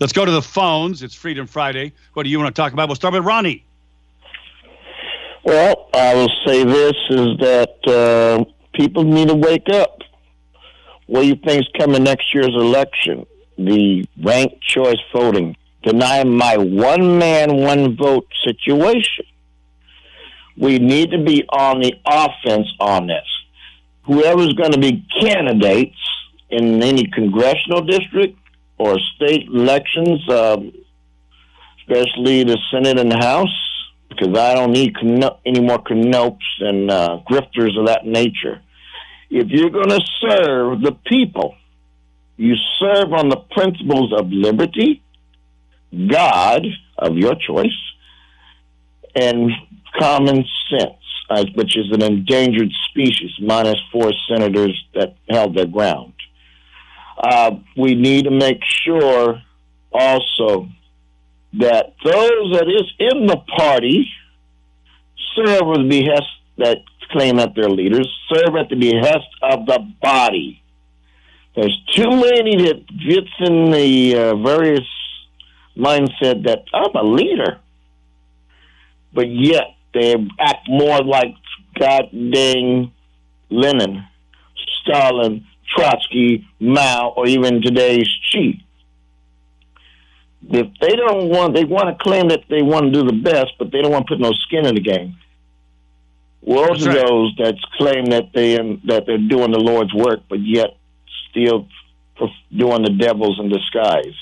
Let's 0.00 0.12
go 0.12 0.24
to 0.24 0.30
the 0.30 0.42
phones. 0.42 1.02
It's 1.02 1.14
Freedom 1.14 1.46
Friday. 1.46 1.92
What 2.14 2.22
do 2.22 2.30
you 2.30 2.38
want 2.38 2.54
to 2.54 2.60
talk 2.60 2.72
about? 2.72 2.88
We'll 2.88 2.96
start 2.96 3.14
with 3.14 3.24
Ronnie. 3.24 3.64
Well, 5.44 5.88
I 5.94 6.14
will 6.14 6.30
say 6.44 6.64
this 6.64 6.96
is 7.10 7.38
that 7.38 7.76
uh, 7.86 8.44
people 8.76 9.04
need 9.04 9.28
to 9.28 9.34
wake 9.34 9.68
up. 9.68 10.00
What 11.06 11.22
do 11.22 11.28
you 11.28 11.36
think 11.36 11.62
is 11.62 11.68
coming 11.78 12.04
next 12.04 12.34
year's 12.34 12.54
election? 12.54 13.26
The 13.56 14.06
ranked 14.22 14.60
choice 14.60 15.00
voting. 15.14 15.56
Deny 15.82 16.24
my 16.24 16.56
one 16.56 17.18
man, 17.18 17.56
one 17.56 17.96
vote 17.96 18.26
situation. 18.44 19.24
We 20.56 20.78
need 20.78 21.10
to 21.12 21.22
be 21.22 21.44
on 21.48 21.80
the 21.80 21.94
offense 22.06 22.66
on 22.80 23.06
this. 23.06 23.26
Whoever's 24.06 24.52
going 24.54 24.72
to 24.72 24.78
be 24.78 25.06
candidates 25.20 25.96
in 26.50 26.82
any 26.82 27.06
congressional 27.06 27.82
district 27.82 28.38
or 28.78 28.98
state 29.16 29.48
elections, 29.48 30.28
um, 30.28 30.72
especially 31.80 32.44
the 32.44 32.58
Senate 32.70 32.98
and 32.98 33.10
the 33.10 33.18
House, 33.18 33.48
because 34.08 34.36
I 34.36 34.54
don't 34.54 34.72
need 34.72 34.94
any 35.44 35.60
more 35.60 35.78
canopes 35.82 36.44
and 36.60 36.90
uh, 36.90 37.20
grifters 37.28 37.78
of 37.78 37.86
that 37.86 38.06
nature. 38.06 38.60
If 39.38 39.48
you're 39.50 39.68
going 39.68 39.90
to 39.90 40.00
serve 40.18 40.80
the 40.80 40.96
people, 41.04 41.54
you 42.38 42.54
serve 42.78 43.12
on 43.12 43.28
the 43.28 43.36
principles 43.36 44.14
of 44.18 44.30
liberty, 44.30 45.02
God 45.92 46.66
of 46.96 47.18
your 47.18 47.34
choice, 47.34 47.76
and 49.14 49.50
common 49.98 50.42
sense, 50.70 51.02
uh, 51.28 51.44
which 51.54 51.76
is 51.76 51.92
an 51.92 52.02
endangered 52.02 52.72
species, 52.88 53.30
minus 53.38 53.78
four 53.92 54.10
senators 54.26 54.82
that 54.94 55.16
held 55.28 55.54
their 55.54 55.66
ground. 55.66 56.14
Uh, 57.18 57.56
we 57.76 57.94
need 57.94 58.24
to 58.24 58.30
make 58.30 58.62
sure 58.64 59.42
also 59.92 60.66
that 61.52 61.94
those 62.02 62.52
that 62.52 62.68
is 62.68 62.90
in 62.98 63.26
the 63.26 63.36
party 63.54 64.08
serve 65.34 65.66
with 65.66 65.90
behest 65.90 66.26
that 66.56 66.78
claim 67.10 67.36
that 67.36 67.54
they're 67.54 67.68
leaders, 67.68 68.08
serve 68.28 68.56
at 68.56 68.68
the 68.68 68.76
behest 68.76 69.28
of 69.42 69.66
the 69.66 69.78
body. 70.02 70.62
There's 71.54 71.82
too 71.94 72.10
many 72.10 72.56
that 72.64 72.86
gets 72.86 73.30
in 73.40 73.70
the 73.70 74.16
uh, 74.16 74.36
various 74.36 74.86
mindset 75.76 76.44
that 76.44 76.64
I'm 76.72 76.94
a 76.94 77.02
leader, 77.02 77.60
but 79.12 79.28
yet 79.28 79.74
they 79.94 80.14
act 80.38 80.68
more 80.68 81.02
like 81.02 81.34
God 81.78 82.10
dang 82.12 82.92
Lenin, 83.50 84.04
Stalin, 84.82 85.46
Trotsky, 85.74 86.46
Mao, 86.60 87.14
or 87.16 87.26
even 87.26 87.62
today's 87.62 88.08
Xi. 88.30 88.62
If 90.48 90.68
they 90.80 90.94
don't 90.94 91.28
want, 91.28 91.54
they 91.54 91.64
want 91.64 91.88
to 91.88 92.04
claim 92.04 92.28
that 92.28 92.44
they 92.48 92.62
want 92.62 92.86
to 92.86 92.90
do 92.90 93.02
the 93.02 93.16
best, 93.16 93.52
but 93.58 93.72
they 93.72 93.82
don't 93.82 93.90
want 93.90 94.06
to 94.06 94.14
put 94.14 94.20
no 94.20 94.32
skin 94.32 94.66
in 94.66 94.74
the 94.74 94.80
game. 94.80 95.16
Woe 96.46 96.74
to 96.74 96.88
right. 96.88 97.06
those 97.06 97.34
that 97.38 97.56
claim 97.76 98.06
that 98.06 98.32
they 98.32 98.56
that 98.84 99.04
they're 99.06 99.18
doing 99.18 99.50
the 99.50 99.58
Lord's 99.58 99.92
work, 99.92 100.20
but 100.28 100.40
yet 100.40 100.76
still 101.28 101.68
doing 102.56 102.82
the 102.82 102.90
devil's 102.90 103.38
in 103.38 103.48
disguise. 103.48 104.14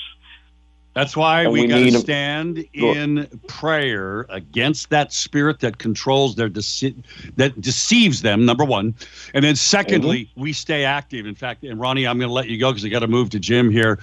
That's 0.95 1.15
why 1.15 1.43
And 1.43 1.51
we, 1.51 1.61
we 1.63 1.67
got 1.67 1.79
to 1.79 1.99
stand 1.99 2.65
in 2.73 3.27
prayer 3.47 4.25
against 4.29 4.89
that 4.91 5.11
spirit 5.13 5.59
that 5.59 5.77
controls 5.77 6.35
their 6.35 6.49
dece- 6.49 6.95
that 7.35 7.59
deceives 7.59 8.21
them. 8.21 8.45
Number 8.45 8.63
one, 8.63 8.95
and 9.33 9.43
then 9.43 9.55
secondly, 9.55 10.25
Mm-hmm. 10.25 10.41
we 10.41 10.53
stay 10.53 10.83
active. 10.85 11.25
In 11.25 11.35
fact, 11.35 11.63
and 11.63 11.79
Ronnie, 11.79 12.07
I'm 12.07 12.17
going 12.17 12.29
to 12.29 12.33
let 12.33 12.47
you 12.47 12.57
go 12.57 12.71
because 12.71 12.85
I 12.85 12.89
got 12.89 12.99
to 12.99 13.07
move 13.07 13.29
to 13.31 13.39
Jim 13.39 13.69
here. 13.69 13.99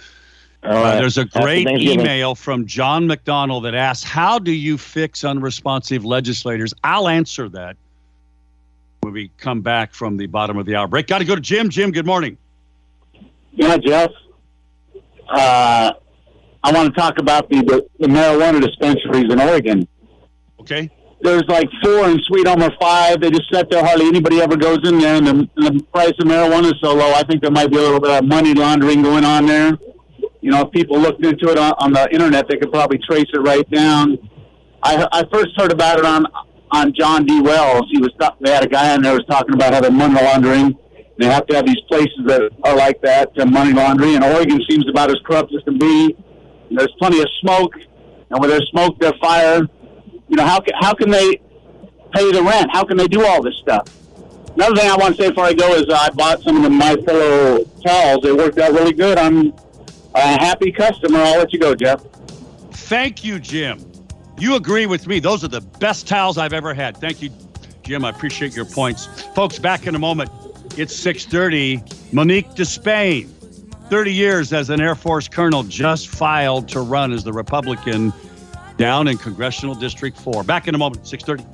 Uh, 0.63 0.95
there's 0.95 1.19
a 1.19 1.25
great 1.25 1.67
email 1.67 2.37
from 2.37 2.67
John 2.67 3.07
McDonald 3.09 3.65
that 3.65 3.75
asks, 3.75 4.05
"How 4.05 4.39
do 4.39 4.53
you 4.53 4.79
fix 4.79 5.25
unresponsive 5.25 6.05
legislators?" 6.05 6.73
I'll 6.85 7.09
answer 7.09 7.49
that 7.49 7.77
when 9.03 9.13
we 9.13 9.33
come 9.37 9.61
back 9.63 9.93
from 9.93 10.17
the 10.17 10.27
bottom 10.27 10.57
of 10.57 10.65
the 10.65 10.77
hour 10.77 10.87
break. 10.87 11.09
Got 11.09 11.19
to 11.19 11.25
go 11.25 11.35
to 11.35 11.41
Jim. 11.41 11.71
Jim, 11.71 11.91
good 11.91 12.07
morning. 12.07 12.39
Yeah, 13.51 13.77
Jeff. 13.77 14.11
Uh, 15.29 15.93
I 16.63 16.73
want 16.73 16.95
to 16.95 17.01
talk 17.01 17.19
about 17.19 17.49
the, 17.51 17.63
the, 17.63 17.87
the 17.99 18.07
marijuana 18.07 18.61
dispensaries 18.61 19.33
in 19.33 19.41
Oregon. 19.41 19.89
Okay. 20.61 20.89
There's 21.21 21.43
like 21.49 21.69
four 21.83 22.09
in 22.09 22.21
Sweet 22.21 22.47
Home 22.47 22.63
or 22.63 22.71
five. 22.81 23.21
They 23.21 23.31
just 23.31 23.53
sit 23.53 23.69
there. 23.71 23.85
Hardly 23.85 24.07
anybody 24.07 24.41
ever 24.41 24.57
goes 24.57 24.89
in 24.89 24.99
there, 24.99 25.17
and 25.17 25.27
the, 25.27 25.49
the 25.57 25.83
price 25.93 26.15
of 26.21 26.27
marijuana 26.27 26.67
is 26.67 26.81
so 26.81 26.95
low. 26.95 27.13
I 27.13 27.25
think 27.25 27.43
there 27.43 27.51
might 27.51 27.71
be 27.71 27.79
a 27.79 27.81
little 27.81 28.01
bit 28.01 28.11
of 28.11 28.25
money 28.25 28.55
laundering 28.55 29.03
going 29.03 29.25
on 29.25 29.47
there. 29.47 29.77
You 30.41 30.51
know, 30.51 30.63
if 30.63 30.71
people 30.71 30.99
looked 30.99 31.25
into 31.25 31.49
it 31.49 31.59
on, 31.59 31.73
on 31.79 31.93
the 31.93 32.09
internet, 32.13 32.47
they 32.49 32.57
could 32.57 32.73
probably 32.73 32.99
trace 32.99 33.27
it 33.33 33.39
right 33.39 33.69
down. 33.71 34.19
I, 34.83 35.07
I 35.13 35.25
first 35.33 35.51
heard 35.57 35.73
about 35.73 35.99
it 35.99 36.05
on 36.05 36.27
on 36.73 36.93
John 36.95 37.27
B. 37.27 37.41
Wells. 37.41 37.87
He 37.91 37.99
was 37.99 38.11
they 38.41 38.51
had 38.51 38.65
a 38.65 38.69
guy 38.69 38.95
on 38.95 39.03
there 39.03 39.13
was 39.13 39.25
talking 39.29 39.55
about 39.55 39.75
how 39.75 39.81
they're 39.81 39.91
money 39.91 40.15
laundering. 40.15 40.77
They 41.19 41.27
have 41.27 41.47
to 41.49 41.57
have 41.57 41.67
these 41.67 41.81
places 41.89 42.19
that 42.27 42.51
are 42.65 42.75
like 42.75 43.01
that 43.03 43.35
to 43.37 43.47
money 43.47 43.73
laundering, 43.73 44.17
and 44.17 44.25
Oregon 44.25 44.61
seems 44.69 44.89
about 44.89 45.11
as 45.11 45.19
corrupt 45.25 45.55
as 45.55 45.63
can 45.63 45.79
be. 45.79 46.17
And 46.71 46.79
there's 46.79 46.93
plenty 46.99 47.21
of 47.21 47.27
smoke, 47.41 47.75
and 48.31 48.41
where 48.41 48.49
there's 48.49 48.69
smoke, 48.71 48.99
there's 48.99 49.19
fire. 49.21 49.61
You 50.29 50.37
know, 50.37 50.47
how 50.47 50.61
can, 50.61 50.75
how 50.81 50.95
can 50.95 51.11
they 51.11 51.41
pay 52.15 52.33
the 52.33 52.43
rent? 52.43 52.71
How 52.73 52.85
can 52.85 52.97
they 52.97 53.07
do 53.07 53.25
all 53.27 53.43
this 53.43 53.55
stuff? 53.63 53.87
Another 54.55 54.77
thing 54.77 54.91
I 54.91 54.97
want 54.97 55.17
to 55.17 55.23
say 55.23 55.29
before 55.29 55.45
I 55.45 55.53
go 55.53 55.75
is 55.75 55.89
uh, 55.89 55.99
I 56.01 56.11
bought 56.11 56.43
some 56.43 56.57
of 56.57 56.63
the 56.63 56.71
My 56.71 56.97
Pillow 56.97 57.65
towels. 57.85 58.23
They 58.23 58.33
worked 58.33 58.59
out 58.59 58.73
really 58.73 58.93
good. 58.93 59.19
I'm 59.19 59.53
a 60.15 60.21
happy 60.21 60.73
customer. 60.73 61.19
I'll 61.19 61.39
let 61.39 61.53
you 61.53 61.59
go, 61.59 61.75
Jeff. 61.75 62.03
Thank 62.73 63.25
you, 63.25 63.39
Jim. 63.39 63.92
You 64.39 64.57
agree 64.57 64.87
with 64.87 65.07
me. 65.07 65.21
Those 65.21 65.45
are 65.45 65.49
the 65.49 65.61
best 65.61 66.07
towels 66.09 66.39
I've 66.39 66.53
ever 66.53 66.75
had. 66.75 66.97
Thank 66.97 67.23
you, 67.23 67.31
Jim. 67.83 68.05
I 68.05 68.11
appreciate 68.11 68.57
your 68.57 68.65
points. 68.65 69.07
Folks, 69.35 69.59
back 69.59 69.87
in 69.87 69.95
a 69.95 69.99
moment. 69.99 70.31
It's 70.77 70.95
6:30. 70.95 71.83
Monique 72.13 72.49
DeSpain, 72.51 73.29
30 73.89 74.13
years 74.13 74.53
as 74.53 74.71
an 74.71 74.81
Air 74.81 74.95
Force 74.95 75.29
colonel, 75.29 75.63
just 75.63 76.09
filed 76.09 76.69
to 76.69 76.81
run 76.81 77.13
as 77.13 77.25
the 77.25 77.33
Republican 77.33 78.13
down 78.79 79.07
in 79.07 79.19
Congressional 79.19 79.75
District 79.75 80.19
4. 80.19 80.43
Back 80.43 80.67
in 80.67 80.75
a 80.75 80.79
moment. 80.79 81.07
6:30. 81.07 81.45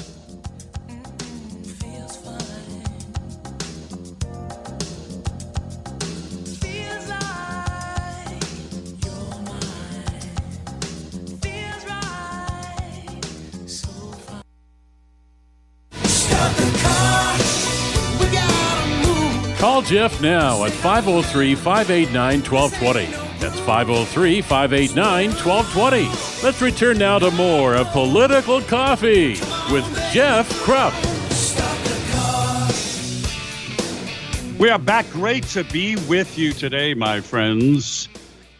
Jeff 19.88 20.20
now 20.20 20.64
at 20.64 20.72
503 20.72 21.54
589 21.54 22.42
1220. 22.42 23.06
That's 23.38 23.58
503 23.60 24.42
589 24.42 25.30
1220. 25.30 26.44
Let's 26.44 26.60
return 26.60 26.98
now 26.98 27.18
to 27.18 27.30
more 27.30 27.74
of 27.74 27.86
Political 27.92 28.60
Coffee 28.62 29.30
with 29.72 29.86
Jeff 30.12 30.46
Kropf. 30.60 30.92
We 34.58 34.68
are 34.68 34.78
back. 34.78 35.08
Great 35.08 35.44
to 35.44 35.64
be 35.64 35.96
with 36.06 36.36
you 36.36 36.52
today, 36.52 36.92
my 36.92 37.22
friends. 37.22 38.10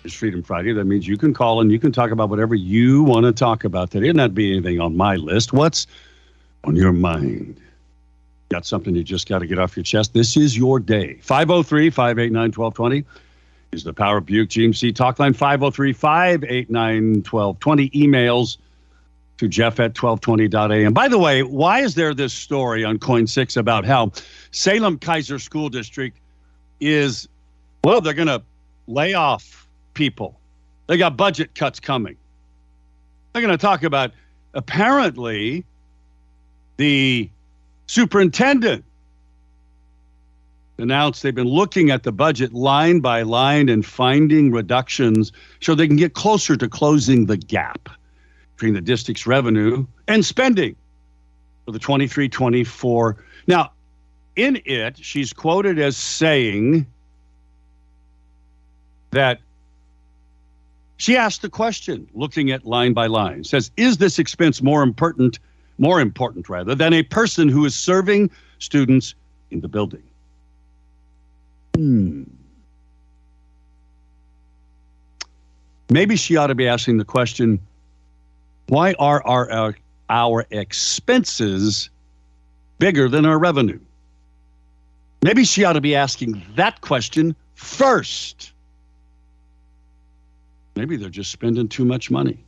It's 0.05 0.15
Freedom 0.15 0.43
Friday. 0.43 0.73
That 0.73 0.87
means 0.87 1.07
you 1.07 1.19
can 1.19 1.35
call 1.35 1.61
and 1.61 1.71
you 1.71 1.79
can 1.79 1.93
talk 1.93 2.11
about 2.11 2.31
whatever 2.31 2.55
you 2.55 3.03
want 3.03 3.27
to 3.27 3.33
talk 3.33 3.65
about 3.65 3.91
today. 3.91 4.09
And 4.09 4.17
not 4.17 4.35
be 4.35 4.51
anything 4.51 4.81
on 4.81 4.97
my 4.97 5.17
list. 5.17 5.53
What's 5.53 5.87
on 6.65 6.75
your 6.75 6.93
mind? 6.93 7.61
Got 8.49 8.65
something 8.65 8.95
you 8.95 9.05
just 9.05 9.29
got 9.29 9.41
to 9.41 9.47
get 9.47 9.59
off 9.59 9.77
your 9.77 9.85
chest? 9.85 10.15
This 10.15 10.37
is 10.37 10.57
your 10.57 10.81
day. 10.81 11.19
503 11.23 11.91
589 11.91 12.43
1220 12.53 13.05
is 13.73 13.85
the 13.85 13.93
Power 13.93 14.21
Buick 14.21 14.49
GMC 14.49 14.95
talk 14.95 15.19
line. 15.19 15.35
503 15.35 15.93
589 15.93 17.25
1220. 17.31 17.91
Emails 17.91 18.57
to 19.37 19.49
jeff 19.49 19.79
at 19.81 19.95
1220.am. 19.95 20.93
By 20.93 21.09
the 21.09 21.19
way, 21.19 21.43
why 21.43 21.81
is 21.81 21.95
there 21.95 22.15
this 22.15 22.33
story 22.33 22.85
on 22.85 22.99
KOIN 22.99 23.27
6 23.27 23.57
about 23.57 23.85
how 23.85 24.13
Salem 24.51 24.99
Keizer 24.99 25.41
School 25.41 25.69
District 25.69 26.19
is, 26.81 27.29
well, 27.85 28.01
they're 28.01 28.15
going 28.15 28.29
to 28.29 28.43
lay 28.87 29.15
off 29.15 29.69
people. 29.95 30.39
They 30.87 30.97
got 30.97 31.17
budget 31.17 31.55
cuts 31.55 31.79
coming. 31.79 32.17
They're 33.33 33.43
going 33.43 33.57
to 33.57 33.61
talk 33.61 33.83
about 33.83 34.13
apparently 34.55 35.65
the 36.79 37.31
superintendent 37.89 38.85
announced 40.79 41.23
they've 41.23 41.35
been 41.35 41.49
looking 41.49 41.91
at 41.91 42.05
the 42.05 42.13
budget 42.13 42.53
line 42.53 43.01
by 43.01 43.23
line 43.23 43.69
and 43.69 43.85
finding 43.85 44.53
reductions 44.53 45.33
so 45.61 45.75
they 45.75 45.89
can 45.89 45.97
get 45.97 46.15
closer 46.15 46.57
to 46.57 46.69
closing 46.69 47.27
the 47.27 47.37
gap 47.37 47.89
between 48.55 48.75
the 48.75 48.81
district's 48.81 49.27
revenue 49.27 49.85
and 50.07 50.25
spending 50.25 50.77
for 51.65 51.73
the 51.73 51.79
23 51.79 52.29
24. 52.29 53.25
Now, 53.49 53.73
in 54.37 54.61
it, 54.65 54.97
she's 54.99 55.33
quoted 55.33 55.81
as 55.81 55.97
saying 55.97 56.87
that 59.11 59.41
she 60.97 61.17
asked 61.17 61.43
the 61.43 61.49
question, 61.49 62.09
looking 62.15 62.51
at 62.51 62.65
line 62.65 62.93
by 62.93 63.07
line, 63.07 63.43
says, 63.43 63.71
Is 63.77 63.99
this 63.99 64.19
expense 64.19 64.63
more 64.63 64.83
important, 64.83 65.39
more 65.79 66.01
important 66.01 66.49
rather, 66.49 66.75
than 66.75 66.93
a 66.93 67.03
person 67.03 67.49
who 67.49 67.65
is 67.65 67.75
serving 67.75 68.31
students 68.59 69.15
in 69.51 69.61
the 69.61 69.69
building? 69.69 70.03
Hmm. 71.75 72.25
Maybe 75.91 76.17
she 76.17 76.37
ought 76.37 76.49
to 76.49 76.55
be 76.55 76.69
asking 76.69 76.99
the 76.99 77.05
question 77.05 77.61
why 78.69 78.95
are 78.99 79.27
our, 79.27 79.51
our, 79.51 79.77
our 80.11 80.47
expenses 80.51 81.89
bigger 82.79 83.09
than 83.09 83.25
our 83.25 83.39
revenue? 83.39 83.81
Maybe 85.23 85.45
she 85.45 85.65
ought 85.65 85.73
to 85.73 85.81
be 85.81 85.95
asking 85.95 86.43
that 86.55 86.81
question 86.83 87.35
first. 87.55 88.53
Maybe 90.77 90.97
they're 90.97 91.09
just 91.09 91.33
spending 91.33 91.69
too 91.69 91.85
much 91.85 92.11
money. 92.11 92.45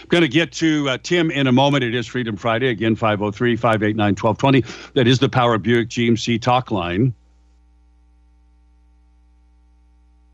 I'm 0.00 0.08
going 0.08 0.22
to 0.22 0.28
get 0.28 0.52
to 0.52 0.88
uh, 0.90 0.98
Tim 1.02 1.30
in 1.30 1.46
a 1.46 1.52
moment. 1.52 1.84
It 1.84 1.94
is 1.94 2.06
Freedom 2.06 2.36
Friday. 2.36 2.68
Again, 2.68 2.96
503 2.96 3.56
589 3.56 4.14
1220. 4.14 4.90
That 4.94 5.06
is 5.06 5.18
the 5.18 5.28
Power 5.28 5.58
Buick 5.58 5.88
GMC 5.88 6.40
talk 6.40 6.70
line. 6.70 7.14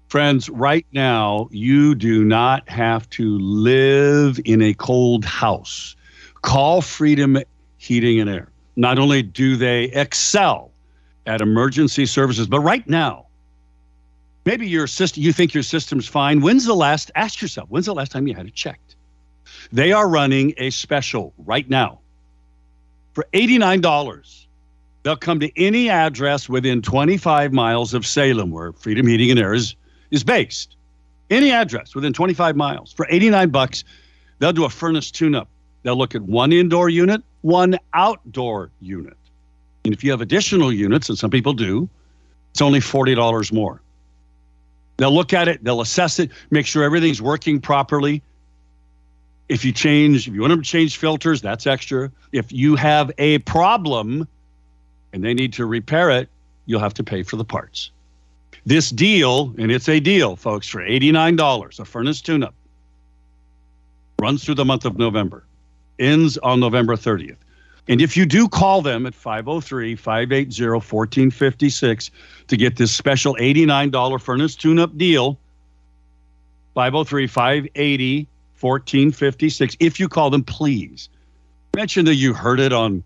Friends, 0.09 0.51
right 0.51 0.85
now, 0.93 1.49
you 1.53 1.95
do 1.95 2.23
not 2.23 2.69
have 2.69 3.09
to 3.11 3.39
live 3.39 4.39
in 4.45 4.61
a 4.61 4.75
cold 4.75 5.25
house. 5.25 5.97
Call 6.43 6.83
Freedom 6.83 7.39
Heating 7.79 8.21
and 8.21 8.29
Air. 8.29 8.53
Not 8.77 8.99
only 8.99 9.23
do 9.23 9.57
they 9.57 9.85
excel 9.85 10.71
at 11.27 11.41
emergency 11.41 12.05
services, 12.05 12.47
but 12.47 12.61
right 12.61 12.87
now, 12.87 13.27
maybe 14.45 14.69
your 14.69 14.87
system, 14.87 15.23
you 15.23 15.33
think 15.33 15.55
your 15.55 15.63
system's 15.63 16.07
fine. 16.07 16.41
When's 16.41 16.67
the 16.67 16.75
last, 16.75 17.11
ask 17.15 17.41
yourself, 17.41 17.71
when's 17.71 17.87
the 17.87 17.95
last 17.95 18.13
time 18.13 18.27
you 18.27 18.35
had 18.35 18.47
it 18.47 18.55
checked? 18.55 18.92
They 19.71 19.93
are 19.93 20.09
running 20.09 20.55
a 20.57 20.71
special 20.71 21.33
right 21.39 21.69
now 21.69 22.01
for 23.13 23.27
$89. 23.33 24.47
They'll 25.03 25.17
come 25.17 25.41
to 25.41 25.51
any 25.61 25.91
address 25.91 26.49
within 26.49 26.83
25 26.83 27.53
miles 27.53 27.95
of 27.95 28.07
Salem, 28.07 28.51
where 28.51 28.73
Freedom 28.73 29.07
Heating 29.07 29.31
and 29.31 29.41
Air 29.41 29.55
is, 29.55 29.75
is 30.11 30.25
based. 30.25 30.77
Any 31.31 31.51
address 31.51 31.95
within 31.95 32.13
25 32.13 32.57
miles 32.57 32.93
for 32.93 33.07
89 33.09 33.51
bucks, 33.51 33.85
they'll 34.39 34.53
do 34.53 34.65
a 34.65 34.71
furnace 34.71 35.11
tune-up. 35.11 35.49
They'll 35.83 35.97
look 35.97 36.15
at 36.15 36.23
one 36.23 36.53
indoor 36.53 36.89
unit, 36.89 37.23
one 37.41 37.79
outdoor 37.95 38.71
unit. 38.81 39.17
And 39.85 39.93
if 39.93 40.05
you 40.05 40.11
have 40.13 40.21
additional 40.21 40.73
units, 40.73 41.09
and 41.09 41.19
some 41.19 41.31
people 41.31 41.53
do, 41.53 41.89
it's 42.53 42.63
only 42.63 42.81
$40 42.81 43.53
more. 43.53 43.81
They'll 44.99 45.13
look 45.13 45.33
at 45.33 45.49
it, 45.49 45.65
they'll 45.65 45.81
assess 45.81 46.19
it, 46.19 46.31
make 46.51 46.67
sure 46.67 46.85
everything's 46.85 47.21
working 47.21 47.61
properly. 47.61 48.23
If 49.53 49.67
you 49.67 49.73
change, 49.73 50.27
if 50.27 50.33
you 50.33 50.41
want 50.41 50.53
them 50.53 50.63
to 50.63 50.67
change 50.67 50.97
filters, 50.97 51.43
that's 51.43 51.67
extra. 51.67 52.11
If 52.33 52.51
you 52.51 52.75
have 52.77 53.13
a 53.19 53.37
problem 53.41 54.27
and 55.13 55.23
they 55.23 55.35
need 55.35 55.53
to 55.53 55.67
repair 55.67 56.09
it, 56.09 56.31
you'll 56.65 56.81
have 56.81 56.95
to 56.95 57.05
pay 57.05 57.23
for 57.23 57.37
the 57.37 57.45
parts. 57.45 57.91
This 58.65 58.89
deal, 58.89 59.55
and 59.59 59.71
it's 59.71 59.91
a 59.91 60.01
deal, 60.01 60.37
folks, 60.37 60.67
for 60.67 60.81
$89, 60.81 61.79
a 61.79 61.85
furnace 61.85 62.23
tune 62.23 62.43
up, 62.43 62.55
runs 64.19 64.43
through 64.43 64.55
the 64.55 64.65
month 64.65 64.87
of 64.87 64.97
November, 64.97 65.45
ends 65.99 66.39
on 66.39 66.59
November 66.59 66.97
30th. 66.97 67.37
And 67.89 68.01
if 68.01 68.17
you 68.17 68.25
do 68.25 68.49
call 68.49 68.81
them 68.81 69.05
at 69.05 69.15
503 69.15 69.97
580 69.97 70.71
1456 70.71 72.11
to 72.47 72.57
get 72.57 72.77
this 72.77 72.95
special 72.95 73.35
$89 73.35 74.19
furnace 74.19 74.57
tune 74.57 74.79
up 74.79 74.97
deal, 74.97 75.39
503 76.75 77.27
580 77.27 78.29
1456, 78.63 79.77
if 79.81 79.99
you 79.99 80.09
call 80.09 80.31
them, 80.31 80.45
please 80.45 81.09
mention 81.75 82.05
that 82.05 82.15
you 82.17 82.33
heard 82.35 82.61
it 82.61 82.73
on 82.73 83.03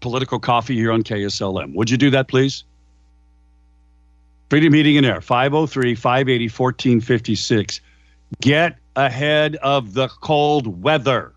Political 0.00 0.38
Coffee 0.40 0.74
here 0.74 0.92
on 0.92 1.02
KSLM. 1.02 1.74
Would 1.74 1.90
you 1.90 1.96
do 1.96 2.10
that, 2.10 2.28
please? 2.28 2.64
Freedom 4.50 4.72
Heating 4.72 4.96
and 4.98 5.06
Air, 5.06 5.20
503 5.20 5.94
580 5.94 6.44
1456. 6.44 7.80
Get 8.40 8.76
ahead 8.96 9.56
of 9.56 9.94
the 9.94 10.08
cold 10.08 10.82
weather. 10.82 11.32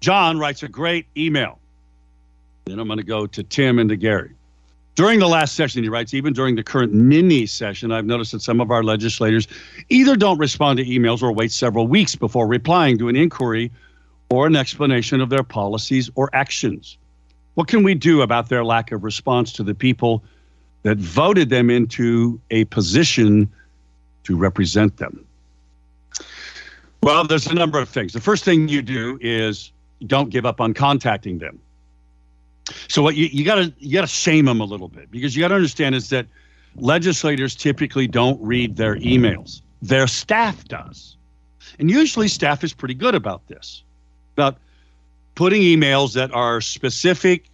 John 0.00 0.38
writes 0.38 0.62
a 0.62 0.68
great 0.68 1.06
email. 1.16 1.60
Then 2.64 2.78
I'm 2.78 2.88
going 2.88 2.98
to 2.98 3.04
go 3.04 3.26
to 3.26 3.42
Tim 3.42 3.78
and 3.78 3.88
to 3.88 3.96
Gary. 3.96 4.32
During 4.94 5.20
the 5.20 5.28
last 5.28 5.54
session, 5.54 5.82
he 5.82 5.88
writes, 5.88 6.12
even 6.12 6.34
during 6.34 6.54
the 6.54 6.62
current 6.62 6.92
mini 6.92 7.46
session, 7.46 7.92
I've 7.92 8.04
noticed 8.04 8.32
that 8.32 8.42
some 8.42 8.60
of 8.60 8.70
our 8.70 8.82
legislators 8.82 9.48
either 9.88 10.16
don't 10.16 10.38
respond 10.38 10.78
to 10.78 10.84
emails 10.84 11.22
or 11.22 11.32
wait 11.32 11.50
several 11.50 11.86
weeks 11.86 12.14
before 12.14 12.46
replying 12.46 12.98
to 12.98 13.08
an 13.08 13.16
inquiry 13.16 13.72
or 14.28 14.46
an 14.46 14.54
explanation 14.54 15.22
of 15.22 15.30
their 15.30 15.42
policies 15.42 16.10
or 16.14 16.28
actions. 16.34 16.98
What 17.54 17.68
can 17.68 17.82
we 17.82 17.94
do 17.94 18.20
about 18.20 18.50
their 18.50 18.64
lack 18.64 18.92
of 18.92 19.02
response 19.02 19.52
to 19.54 19.62
the 19.62 19.74
people 19.74 20.22
that 20.82 20.98
voted 20.98 21.48
them 21.48 21.70
into 21.70 22.38
a 22.50 22.64
position 22.66 23.50
to 24.24 24.36
represent 24.36 24.98
them? 24.98 25.24
Well, 27.02 27.24
there's 27.24 27.46
a 27.46 27.54
number 27.54 27.78
of 27.78 27.88
things. 27.88 28.12
The 28.12 28.20
first 28.20 28.44
thing 28.44 28.68
you 28.68 28.82
do 28.82 29.18
is 29.22 29.72
don't 30.06 30.28
give 30.28 30.44
up 30.44 30.60
on 30.60 30.74
contacting 30.74 31.38
them. 31.38 31.60
So 32.88 33.02
what 33.02 33.16
you, 33.16 33.26
you 33.26 33.44
gotta 33.44 33.72
you 33.78 33.92
gotta 33.92 34.06
shame 34.06 34.44
them 34.44 34.60
a 34.60 34.64
little 34.64 34.88
bit 34.88 35.10
because 35.10 35.34
you 35.34 35.40
gotta 35.40 35.54
understand 35.54 35.94
is 35.94 36.08
that 36.10 36.26
legislators 36.76 37.54
typically 37.54 38.06
don't 38.06 38.40
read 38.42 38.76
their 38.76 38.96
emails. 38.96 39.62
Their 39.82 40.06
staff 40.06 40.64
does. 40.68 41.16
And 41.78 41.90
usually 41.90 42.28
staff 42.28 42.62
is 42.62 42.72
pretty 42.72 42.94
good 42.94 43.14
about 43.14 43.46
this. 43.48 43.82
About 44.36 44.58
putting 45.34 45.62
emails 45.62 46.14
that 46.14 46.32
are 46.32 46.60
specific 46.60 47.48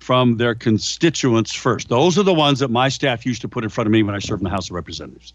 from 0.00 0.38
their 0.38 0.54
constituents 0.54 1.54
first. 1.54 1.88
Those 1.88 2.18
are 2.18 2.22
the 2.22 2.34
ones 2.34 2.58
that 2.58 2.70
my 2.70 2.88
staff 2.88 3.24
used 3.24 3.42
to 3.42 3.48
put 3.48 3.64
in 3.64 3.70
front 3.70 3.86
of 3.86 3.92
me 3.92 4.02
when 4.02 4.14
I 4.14 4.18
served 4.18 4.40
in 4.40 4.44
the 4.44 4.50
House 4.50 4.68
of 4.68 4.74
Representatives. 4.74 5.32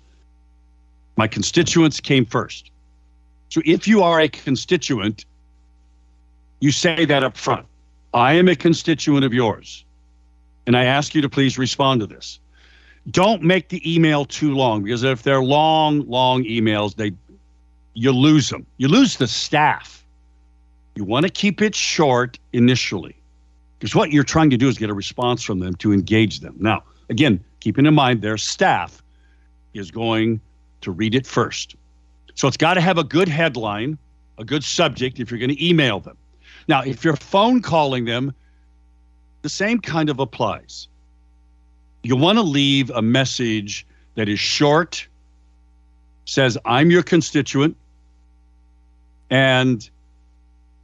My 1.18 1.28
constituents 1.28 2.00
came 2.00 2.26
first. 2.26 2.72
So 3.50 3.62
if 3.66 3.88
you 3.88 4.02
are 4.02 4.20
a 4.20 4.28
constituent, 4.28 5.26
you 6.60 6.72
say 6.72 7.06
that 7.06 7.24
up 7.24 7.38
front. 7.38 7.66
I 8.16 8.36
am 8.36 8.48
a 8.48 8.56
constituent 8.56 9.26
of 9.26 9.34
yours, 9.34 9.84
and 10.66 10.78
I 10.78 10.86
ask 10.86 11.14
you 11.14 11.22
to 11.22 11.28
please 11.28 11.58
respond 11.58 12.00
to 12.00 12.08
this. 12.08 12.40
Don't 13.12 13.44
make 13.44 13.68
the 13.68 13.94
email 13.94 14.24
too 14.24 14.56
long 14.56 14.84
because 14.84 15.04
if 15.04 15.24
they're 15.24 15.44
long, 15.44 16.08
long 16.08 16.46
emails, 16.46 16.96
they 16.96 17.12
you 17.94 18.14
lose 18.14 18.50
them. 18.50 18.66
You 18.78 18.88
lose 18.88 19.18
the 19.18 19.28
staff. 19.28 20.06
You 20.96 21.04
want 21.04 21.26
to 21.26 21.32
keep 21.32 21.62
it 21.62 21.76
short 21.76 22.40
initially 22.54 23.16
because 23.78 23.94
what 23.94 24.12
you're 24.12 24.24
trying 24.24 24.50
to 24.50 24.58
do 24.58 24.70
is 24.70 24.78
get 24.78 24.90
a 24.90 24.94
response 24.94 25.44
from 25.44 25.60
them 25.60 25.76
to 25.76 25.92
engage 25.92 26.40
them. 26.40 26.56
Now, 26.58 26.84
again, 27.10 27.44
keeping 27.60 27.86
in 27.86 27.94
mind 27.94 28.22
their 28.22 28.38
staff 28.38 29.04
is 29.74 29.92
going 29.92 30.40
to 30.82 30.92
read 30.92 31.16
it 31.16 31.28
first. 31.28 31.76
So 32.36 32.48
it's 32.48 32.58
got 32.58 32.76
to 32.76 32.82
have 32.82 32.98
a 32.98 33.04
good 33.04 33.28
headline, 33.28 33.98
a 34.38 34.46
good 34.46 34.64
subject 34.64 35.20
if 35.20 35.30
you're 35.30 35.40
going 35.40 35.56
to 35.56 35.68
email 35.68 36.00
them. 36.00 36.18
Now, 36.68 36.82
if 36.82 37.04
you're 37.04 37.16
phone 37.16 37.62
calling 37.62 38.06
them, 38.06 38.34
the 39.42 39.50
same 39.50 39.80
kind 39.80 40.10
of 40.10 40.20
applies. 40.20 40.88
You 42.04 42.16
want 42.16 42.38
to 42.38 42.44
leave 42.44 42.90
a 42.90 43.02
message 43.02 43.86
that 44.16 44.30
is 44.30 44.40
short, 44.40 45.08
says, 46.26 46.58
I'm 46.66 46.90
your 46.90 47.04
constituent, 47.04 47.78
and 49.30 49.88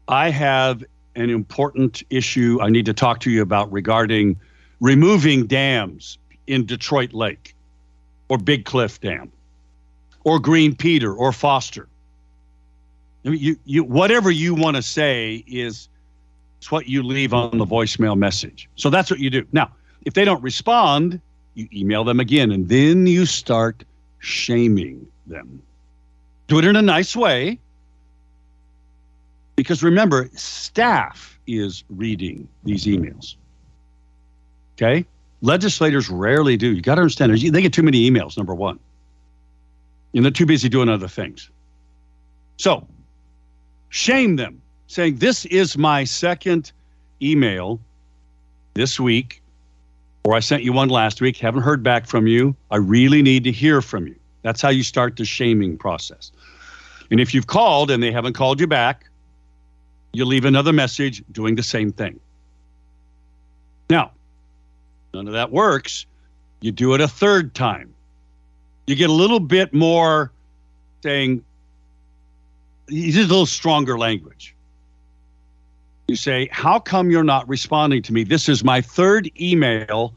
I 0.08 0.30
have 0.30 0.84
an 1.15 1.30
important 1.30 2.04
issue 2.10 2.60
I 2.62 2.70
need 2.70 2.86
to 2.86 2.94
talk 2.94 3.20
to 3.22 3.32
you 3.32 3.41
about 3.41 3.72
regarding 3.72 4.39
removing 4.80 5.46
dams 5.46 6.17
in 6.48 6.65
Detroit 6.65 7.13
Lake 7.13 7.56
or 8.30 8.38
Big 8.38 8.65
Cliff 8.65 9.00
Dam 9.00 9.32
or 10.24 10.39
Green 10.39 10.76
Peter 10.76 11.13
or 11.13 11.32
Foster. 11.32 11.88
I 13.25 13.29
mean, 13.29 13.39
you, 13.39 13.55
you, 13.65 13.84
whatever 13.84 14.31
you 14.31 14.55
want 14.55 14.77
to 14.77 14.81
say 14.81 15.43
is 15.47 15.89
it's 16.57 16.71
what 16.71 16.88
you 16.88 17.03
leave 17.03 17.34
on 17.34 17.57
the 17.57 17.65
voicemail 17.65 18.17
message. 18.17 18.69
So 18.75 18.89
that's 18.89 19.10
what 19.10 19.19
you 19.19 19.29
do. 19.29 19.45
Now, 19.51 19.71
if 20.05 20.13
they 20.13 20.25
don't 20.25 20.41
respond, 20.41 21.21
you 21.53 21.67
email 21.73 22.03
them 22.03 22.19
again, 22.19 22.51
and 22.51 22.69
then 22.69 23.07
you 23.07 23.25
start 23.25 23.84
shaming 24.19 25.05
them. 25.27 25.62
Do 26.47 26.60
it 26.60 26.65
in 26.65 26.75
a 26.75 26.81
nice 26.81 27.15
way, 27.15 27.60
because 29.55 29.84
remember, 29.84 30.29
staff 30.34 31.39
is 31.47 31.84
reading 31.89 32.47
these 32.63 32.86
emails. 32.86 33.36
Okay, 34.75 35.05
legislators 35.41 36.10
rarely 36.10 36.57
do. 36.57 36.73
You 36.73 36.81
got 36.81 36.95
to 36.95 37.01
understand, 37.01 37.31
they 37.38 37.62
get 37.62 37.73
too 37.73 37.84
many 37.84 38.10
emails. 38.10 38.38
Number 38.38 38.55
one, 38.55 38.79
and 40.13 40.25
they're 40.25 40.31
too 40.31 40.45
busy 40.45 40.69
doing 40.69 40.89
other 40.89 41.07
things. 41.07 41.49
So 42.57 42.88
shame 43.91 44.38
them, 44.38 44.60
saying, 44.88 45.17
This 45.17 45.45
is 45.45 45.77
my 45.77 46.04
second 46.04 46.71
email 47.21 47.80
this 48.73 48.99
week, 48.99 49.43
or 50.23 50.34
I 50.34 50.39
sent 50.39 50.63
you 50.63 50.73
one 50.73 50.89
last 50.89 51.21
week, 51.21 51.38
haven't 51.38 51.62
heard 51.62 51.84
back 51.84 52.08
from 52.08 52.25
you. 52.25 52.56
I 52.71 52.77
really 52.77 53.21
need 53.21 53.43
to 53.43 53.51
hear 53.51 53.82
from 53.82 54.08
you. 54.08 54.15
That's 54.41 54.62
how 54.62 54.69
you 54.69 54.82
start 54.82 55.17
the 55.17 55.25
shaming 55.25 55.77
process. 55.77 56.32
And 57.12 57.19
if 57.19 57.34
you've 57.34 57.47
called 57.47 57.91
and 57.91 58.01
they 58.01 58.12
haven't 58.12 58.34
called 58.34 58.60
you 58.60 58.67
back, 58.67 59.08
you 60.13 60.25
leave 60.25 60.45
another 60.45 60.73
message 60.73 61.23
doing 61.32 61.56
the 61.56 61.63
same 61.63 61.91
thing. 61.91 62.19
Now, 63.89 64.12
none 65.13 65.27
of 65.27 65.34
that 65.34 65.51
works. 65.51 66.06
You 66.62 66.71
do 66.71 66.93
it 66.93 67.01
a 67.01 67.08
third 67.08 67.54
time. 67.54 67.93
You 68.88 68.95
get 68.95 69.10
a 69.10 69.13
little 69.13 69.39
bit 69.39 69.73
more 69.73 70.32
saying, 71.04 71.43
use 72.91 73.17
a 73.17 73.21
little 73.21 73.45
stronger 73.45 73.97
language. 73.97 74.56
You 76.08 76.15
say, 76.15 76.49
How 76.51 76.80
come 76.80 77.10
you're 77.10 77.23
not 77.23 77.47
responding 77.47 78.01
to 78.04 78.13
me? 78.13 78.23
This 78.23 78.49
is 78.49 78.63
my 78.63 78.82
third 78.82 79.32
email 79.39 80.13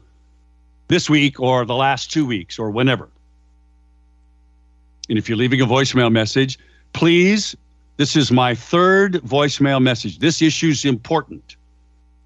this 0.87 1.09
week 1.09 1.39
or 1.39 1.65
the 1.65 1.75
last 1.75 2.11
two 2.11 2.25
weeks 2.25 2.59
or 2.59 2.69
whenever. 2.69 3.09
And 5.09 5.17
if 5.17 5.29
you're 5.29 5.37
leaving 5.37 5.61
a 5.61 5.65
voicemail 5.65 6.11
message, 6.11 6.59
please, 6.93 7.55
this 7.97 8.15
is 8.15 8.31
my 8.31 8.55
third 8.55 9.13
voicemail 9.13 9.81
message. 9.81 10.19
This 10.19 10.41
issue 10.41 10.69
is 10.69 10.83
important. 10.83 11.55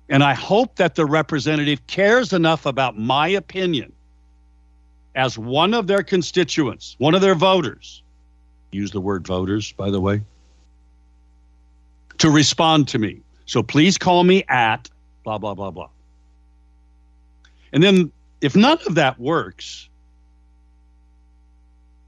And 0.09 0.23
I 0.23 0.33
hope 0.33 0.77
that 0.77 0.95
the 0.95 1.05
representative 1.05 1.85
cares 1.85 2.33
enough 2.33 2.65
about 2.65 2.97
my 2.97 3.27
opinion 3.27 3.93
as 5.13 5.37
one 5.37 5.73
of 5.73 5.85
their 5.85 6.01
constituents, 6.01 6.95
one 6.97 7.13
of 7.13 7.21
their 7.21 7.35
voters. 7.35 8.01
Use 8.71 8.91
the 8.91 9.01
word 9.01 9.27
voters, 9.27 9.71
by 9.73 9.91
the 9.91 10.01
way 10.01 10.21
to 12.19 12.29
respond 12.29 12.87
to 12.89 12.99
me. 12.99 13.21
So 13.45 13.63
please 13.63 13.97
call 13.97 14.23
me 14.23 14.43
at 14.47 14.89
blah, 15.23 15.37
blah, 15.37 15.55
blah, 15.55 15.71
blah. 15.71 15.89
And 17.73 17.83
then 17.83 18.11
if 18.41 18.55
none 18.55 18.77
of 18.85 18.95
that 18.95 19.19
works, 19.19 19.89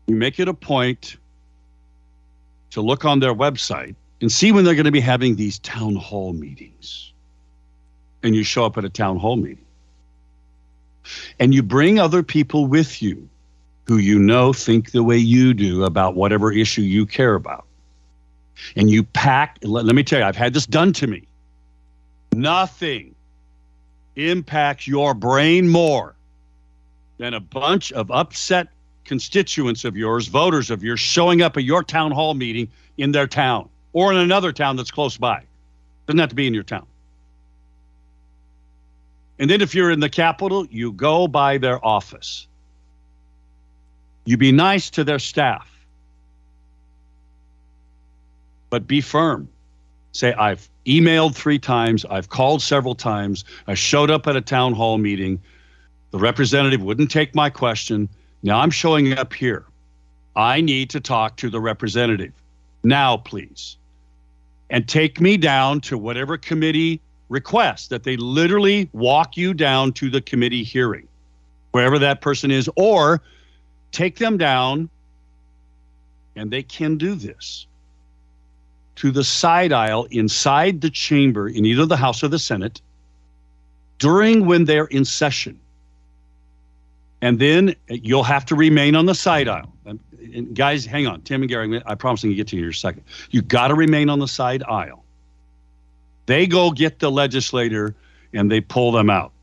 you 0.08 0.16
make 0.16 0.40
it 0.40 0.48
a 0.48 0.54
point 0.54 1.18
to 2.72 2.82
look 2.82 3.06
on 3.06 3.20
their 3.20 3.34
website 3.34 3.96
and 4.22 4.32
see 4.32 4.52
when 4.52 4.64
they're 4.64 4.76
going 4.76 4.86
to 4.86 4.92
be 4.92 5.00
having 5.00 5.36
these 5.36 5.60
town 5.60 5.96
hall 5.96 6.34
meetings. 6.34 7.12
And 8.24 8.36
you 8.36 8.44
show 8.44 8.66
up 8.66 8.78
at 8.78 8.86
a 8.86 8.90
town 8.90 9.18
hall 9.18 9.36
meeting. 9.36 9.66
And 11.40 11.54
you 11.54 11.64
bring 11.64 12.00
other 12.00 12.22
people 12.22 12.68
with 12.68 13.02
you 13.02 13.28
who 13.88 13.98
you 13.98 14.20
know 14.20 14.54
think 14.54 14.92
the 14.92 15.04
way 15.04 15.18
you 15.18 15.54
do 15.54 15.84
about 15.84 16.16
whatever 16.16 16.52
issue 16.52 16.82
you 16.82 17.06
care 17.06 17.34
about 17.34 17.66
and 18.76 18.90
you 18.90 19.04
pack, 19.04 19.58
let, 19.64 19.86
let 19.86 19.96
me 19.96 20.04
tell 20.04 20.20
you, 20.20 20.26
I've 20.26 20.36
had 20.36 20.54
this 20.54 20.66
done 20.66 20.94
to 20.94 21.08
me. 21.08 21.28
Nothing 22.34 23.16
impacts 24.16 24.88
your 24.88 25.14
brain 25.14 25.70
more 25.70 26.16
than 27.18 27.34
a 27.34 27.40
bunch 27.40 27.92
of 27.92 28.10
upset 28.12 28.68
constituents 29.06 29.86
of 29.86 29.98
yours, 29.98 30.28
voters 30.28 30.70
of 30.70 30.84
yours, 30.84 31.00
showing 31.00 31.42
up 31.42 31.58
at 31.58 31.64
your 31.64 31.84
town 31.84 32.12
hall 32.12 32.34
meeting 32.34 32.70
in 32.98 33.12
their 33.12 33.28
town 33.28 33.70
or 33.94 34.12
in 34.12 34.18
another 34.18 34.52
town 34.52 34.76
that's 34.76 34.92
close 34.92 35.18
by. 35.18 35.44
Doesn't 36.08 36.20
have 36.20 36.30
to 36.30 36.36
be 36.36 36.48
in 36.48 36.54
your 36.54 36.64
town. 36.64 36.86
And 39.40 39.50
then 39.50 39.62
if 39.62 39.74
you're 39.74 39.92
in 39.92 40.00
the 40.00 40.10
capital, 40.10 40.66
you 40.68 40.92
go 40.92 41.28
by 41.28 41.58
their 41.58 41.84
office. 41.84 42.48
You 44.26 44.38
be 44.38 44.52
nice 44.52 44.92
to 44.92 45.04
their 45.04 45.20
staff. 45.20 45.71
But 48.72 48.88
be 48.88 49.02
firm. 49.02 49.50
Say, 50.14 50.34
I've 50.34 50.68
emailed 50.86 51.36
three 51.36 51.60
times, 51.60 52.06
I've 52.06 52.30
called 52.30 52.62
several 52.62 52.96
times, 52.96 53.46
I 53.68 53.76
showed 53.76 54.10
up 54.10 54.26
at 54.28 54.36
a 54.36 54.42
town 54.42 54.74
hall 54.74 54.98
meeting. 54.98 55.40
The 56.10 56.18
representative 56.18 56.82
wouldn't 56.82 57.12
take 57.12 57.36
my 57.36 57.50
question. 57.50 58.10
Now 58.44 58.60
I'm 58.60 58.72
showing 58.72 59.18
up 59.18 59.34
here. 59.34 59.66
I 60.36 60.62
need 60.62 60.90
to 60.92 61.00
talk 61.00 61.38
to 61.38 61.50
the 61.50 61.60
representative. 61.60 62.34
Now, 62.84 63.18
please. 63.18 63.78
And 64.70 64.88
take 64.88 65.22
me 65.22 65.38
down 65.38 65.82
to 65.82 65.98
whatever 65.98 66.38
committee 66.38 67.02
request 67.30 67.90
that 67.90 68.04
they 68.04 68.18
literally 68.18 68.90
walk 68.94 69.38
you 69.38 69.54
down 69.54 69.92
to 69.94 70.10
the 70.10 70.22
committee 70.22 70.64
hearing, 70.64 71.08
wherever 71.72 72.00
that 72.00 72.22
person 72.22 72.52
is, 72.52 72.70
or 72.76 73.22
take 73.92 74.18
them 74.18 74.38
down, 74.38 74.90
and 76.36 76.52
they 76.52 76.64
can 76.64 76.98
do 76.98 77.16
this 77.16 77.68
to 78.96 79.12
the 79.12 79.24
side 79.24 79.72
aisle 79.72 80.08
inside 80.12 80.82
the 80.82 80.90
chamber 80.90 81.48
in 81.48 81.66
either 81.66 81.86
the 81.86 81.98
House 81.98 82.24
or 82.24 82.28
the 82.28 82.40
Senate 82.40 82.82
during 84.00 84.46
when 84.46 84.66
they're 84.66 84.86
in 84.86 85.06
session. 85.06 85.60
And 87.22 87.40
then 87.40 87.76
you'll 87.88 88.24
have 88.24 88.46
to 88.46 88.56
remain 88.56 88.96
on 88.96 89.06
the 89.06 89.16
side 89.16 89.48
aisle. 89.48 89.72
And, 89.86 90.56
guys, 90.56 90.86
hang 90.86 91.08
on. 91.08 91.22
Tim 91.22 91.42
and 91.42 91.50
Gary, 91.50 91.82
I 91.86 91.96
promise 91.96 92.24
I'm 92.24 92.30
going 92.30 92.36
to 92.36 92.38
get 92.38 92.48
to 92.48 92.58
you 92.58 92.64
in 92.64 92.70
a 92.70 92.74
second. 92.74 93.04
You 93.30 93.42
got 93.42 93.68
to 93.68 93.76
remain 93.76 94.10
on 94.10 94.20
the 94.20 94.28
side 94.28 94.64
aisle. 94.64 95.04
They 96.26 96.48
go 96.48 96.72
get 96.72 97.00
the 97.00 97.12
legislator 97.12 97.96
and 98.34 98.50
they 98.52 98.62
pull 98.62 98.92
them 98.92 99.10
out. 99.10 99.34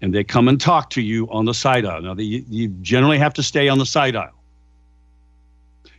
And 0.00 0.14
they 0.14 0.22
come 0.22 0.48
and 0.48 0.60
talk 0.60 0.90
to 0.90 1.02
you 1.02 1.28
on 1.30 1.44
the 1.44 1.54
side 1.54 1.84
aisle. 1.84 2.02
Now, 2.02 2.14
they, 2.14 2.22
you 2.22 2.68
generally 2.82 3.18
have 3.18 3.34
to 3.34 3.42
stay 3.42 3.68
on 3.68 3.78
the 3.78 3.86
side 3.86 4.14
aisle. 4.14 4.34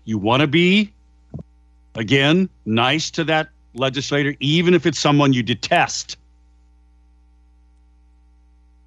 You 0.06 0.18
want 0.18 0.42
to 0.42 0.48
be, 0.48 0.94
again, 2.00 2.50
nice 2.66 3.12
to 3.12 3.26
that 3.26 3.50
legislator, 3.74 4.34
even 4.40 4.74
if 4.74 4.86
it's 4.86 4.98
someone 4.98 5.34
you 5.34 5.44
detest. 5.44 6.18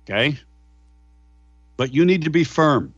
Okay? 0.04 0.38
But 1.76 1.92
you 1.94 2.04
need 2.04 2.22
to 2.22 2.30
be 2.30 2.42
firm. 2.42 2.92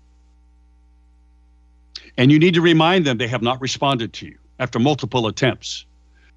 And 2.16 2.30
you 2.30 2.38
need 2.38 2.54
to 2.54 2.60
remind 2.60 3.04
them 3.04 3.18
they 3.18 3.26
have 3.26 3.42
not 3.42 3.60
responded 3.60 4.12
to 4.14 4.26
you 4.26 4.38
after 4.60 4.78
multiple 4.78 5.26
attempts. 5.26 5.84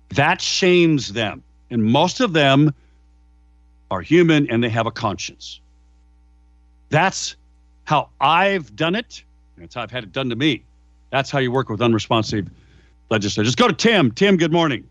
That 0.10 0.42
shames 0.42 1.14
them. 1.14 1.44
And 1.70 1.84
most 1.84 2.20
of 2.20 2.34
them 2.34 2.74
are 3.92 4.02
human 4.02 4.50
and 4.50 4.64
they 4.64 4.70
have 4.70 4.88
a 4.88 4.92
conscience. 4.92 5.62
That's 6.90 7.36
how 7.84 8.10
I've 8.20 8.76
done 8.76 8.96
it. 8.96 9.24
That's 9.58 9.76
how 9.76 9.84
I've 9.84 9.92
had 9.92 10.04
it 10.04 10.12
done 10.12 10.30
to 10.30 10.36
me. 10.36 10.64
That's 11.12 11.30
how 11.30 11.40
you 11.40 11.52
work 11.52 11.70
with 11.70 11.82
unresponsive 11.82 12.50
legislators. 13.10 13.56
Go 13.56 13.68
to 13.68 13.74
Tim. 13.74 14.12
Tim, 14.12 14.38
good 14.38 14.52
morning. 14.52 14.88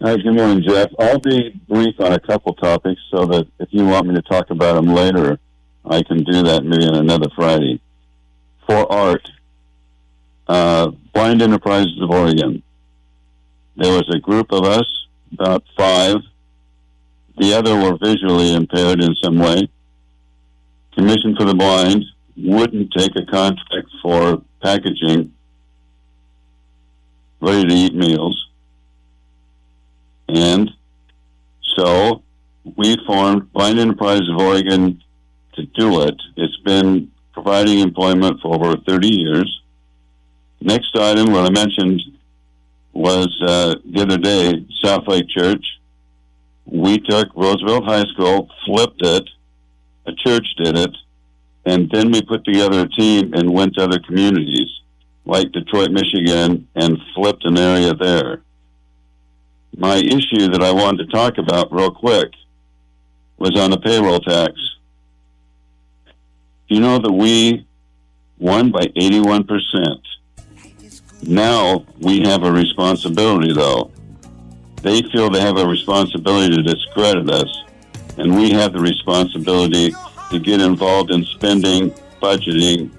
Hi, 0.00 0.16
good 0.16 0.34
morning, 0.34 0.62
Jeff. 0.62 0.90
I'll 0.98 1.18
be 1.18 1.60
brief 1.68 1.98
on 1.98 2.12
a 2.12 2.20
couple 2.20 2.54
topics 2.54 3.00
so 3.10 3.26
that 3.26 3.48
if 3.58 3.68
you 3.72 3.84
want 3.84 4.06
me 4.06 4.14
to 4.14 4.22
talk 4.22 4.50
about 4.50 4.74
them 4.74 4.86
later, 4.86 5.40
I 5.84 6.02
can 6.02 6.22
do 6.22 6.42
that 6.44 6.64
maybe 6.64 6.86
on 6.86 6.94
another 6.94 7.28
Friday. 7.34 7.80
For 8.66 8.90
art, 8.92 9.28
uh, 10.46 10.92
Blind 11.12 11.42
Enterprises 11.42 12.00
of 12.00 12.10
Oregon. 12.10 12.62
There 13.76 13.92
was 13.92 14.08
a 14.14 14.18
group 14.18 14.52
of 14.52 14.64
us, 14.64 14.86
about 15.32 15.64
five. 15.76 16.16
The 17.38 17.54
other 17.54 17.74
were 17.74 17.96
visually 17.96 18.54
impaired 18.54 19.00
in 19.00 19.14
some 19.16 19.38
way. 19.38 19.68
Commission 20.94 21.34
for 21.36 21.44
the 21.44 21.54
Blind 21.54 22.04
wouldn't 22.36 22.92
take 22.92 23.16
a 23.16 23.24
contract 23.24 23.88
for 24.02 24.42
packaging 24.62 25.32
ready 27.40 27.66
to 27.66 27.74
eat 27.74 27.94
meals. 27.94 28.48
And 30.28 30.70
so 31.76 32.22
we 32.76 32.96
formed 33.06 33.52
Blind 33.52 33.78
Enterprise 33.78 34.28
of 34.28 34.36
Oregon 34.36 35.02
to 35.54 35.66
do 35.66 36.02
it. 36.02 36.14
It's 36.36 36.58
been 36.58 37.10
providing 37.32 37.78
employment 37.80 38.40
for 38.40 38.54
over 38.54 38.76
30 38.76 39.08
years. 39.08 39.62
Next 40.60 40.96
item, 40.96 41.32
what 41.32 41.46
I 41.46 41.50
mentioned 41.50 42.00
was 42.92 43.28
uh, 43.46 43.76
the 43.84 44.02
other 44.02 44.18
day, 44.18 44.66
South 44.82 45.06
Lake 45.06 45.28
Church. 45.28 45.64
We 46.66 46.98
took 46.98 47.28
Roosevelt 47.34 47.84
High 47.84 48.04
School, 48.12 48.50
flipped 48.66 49.00
it, 49.04 49.28
a 50.06 50.12
church 50.12 50.46
did 50.56 50.76
it, 50.76 50.94
and 51.64 51.88
then 51.90 52.10
we 52.10 52.22
put 52.22 52.44
together 52.44 52.80
a 52.80 52.88
team 52.88 53.32
and 53.34 53.52
went 53.52 53.74
to 53.74 53.84
other 53.84 54.00
communities 54.00 54.68
like 55.28 55.52
Detroit, 55.52 55.92
Michigan, 55.92 56.66
and 56.74 56.98
flipped 57.14 57.44
an 57.44 57.56
area 57.56 57.94
there 57.94 58.42
my 59.78 59.96
issue 59.96 60.48
that 60.48 60.60
I 60.60 60.72
wanted 60.72 61.06
to 61.06 61.12
talk 61.12 61.38
about 61.38 61.72
real 61.72 61.92
quick 61.92 62.32
was 63.38 63.56
on 63.56 63.70
the 63.70 63.78
payroll 63.78 64.18
tax. 64.18 64.52
You 66.66 66.80
know 66.80 66.98
that 66.98 67.12
we 67.12 67.64
won 68.38 68.72
by 68.72 68.86
81%. 68.96 70.00
Now 71.22 71.84
we 72.00 72.20
have 72.22 72.42
a 72.42 72.50
responsibility, 72.50 73.52
though. 73.52 73.92
They 74.82 75.02
feel 75.12 75.30
they 75.30 75.40
have 75.40 75.58
a 75.58 75.66
responsibility 75.66 76.56
to 76.56 76.62
discredit 76.62 77.30
us, 77.30 77.62
and 78.16 78.36
we 78.36 78.50
have 78.50 78.72
the 78.72 78.80
responsibility 78.80 79.94
to 80.30 80.38
get 80.40 80.60
involved 80.60 81.12
in 81.12 81.24
spending, 81.24 81.90
budgeting, 82.20 82.90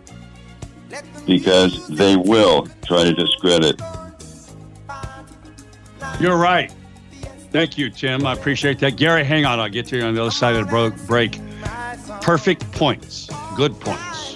because 1.29 1.87
they 1.89 2.15
will 2.15 2.67
try 2.83 3.03
to 3.03 3.13
discredit 3.13 3.79
You're 6.19 6.37
right. 6.37 6.73
Thank 7.51 7.77
you, 7.77 7.89
Tim. 7.89 8.25
I 8.25 8.33
appreciate 8.33 8.79
that. 8.79 8.97
Gary, 8.97 9.23
hang 9.23 9.45
on. 9.45 9.59
I'll 9.59 9.69
get 9.69 9.85
to 9.87 9.97
you 9.97 10.03
on 10.03 10.13
the 10.15 10.21
other 10.21 10.31
side 10.31 10.55
of 10.55 10.65
the 10.65 10.69
bro- 10.69 10.91
break. 11.07 11.39
Perfect 12.21 12.69
points. 12.73 13.29
Good 13.55 13.79
points. 13.79 14.35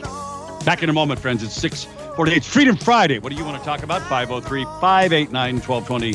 Back 0.64 0.82
in 0.82 0.90
a 0.90 0.94
moment, 0.94 1.20
friends. 1.20 1.44
It's 1.44 1.54
648. 1.56 2.38
It's 2.38 2.48
Freedom 2.48 2.78
Friday. 2.78 3.20
What 3.20 3.32
do 3.32 3.38
you 3.38 3.44
want 3.46 3.58
to 3.60 3.66
talk 3.66 3.84
about? 3.84 4.02
503 4.04 4.64
589 4.80 5.60
1220. 5.60 6.12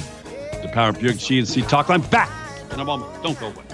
The 0.62 0.68
Power 0.72 0.88
of 0.90 0.98
Buick 1.00 1.16
GNC 1.16 1.68
Talk 1.68 1.88
Line. 1.88 2.00
Back 2.02 2.30
in 2.72 2.80
a 2.80 2.84
moment. 2.84 3.22
Don't 3.22 3.38
go 3.38 3.48
away. 3.48 3.64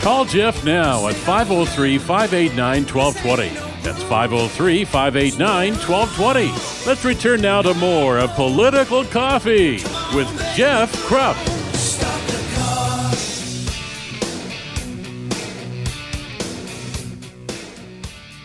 Call 0.00 0.24
Jeff 0.24 0.64
now 0.64 1.08
at 1.08 1.14
503 1.14 1.98
589 1.98 2.84
1220. 2.86 3.48
That's 3.82 4.02
503 4.04 4.84
589 4.86 5.72
1220. 5.74 6.86
Let's 6.86 7.04
return 7.04 7.42
now 7.42 7.60
to 7.60 7.74
more 7.74 8.16
of 8.16 8.30
Political 8.30 9.04
Coffee 9.04 9.72
with 10.14 10.26
Jeff 10.56 10.90
Kropf. 11.04 11.36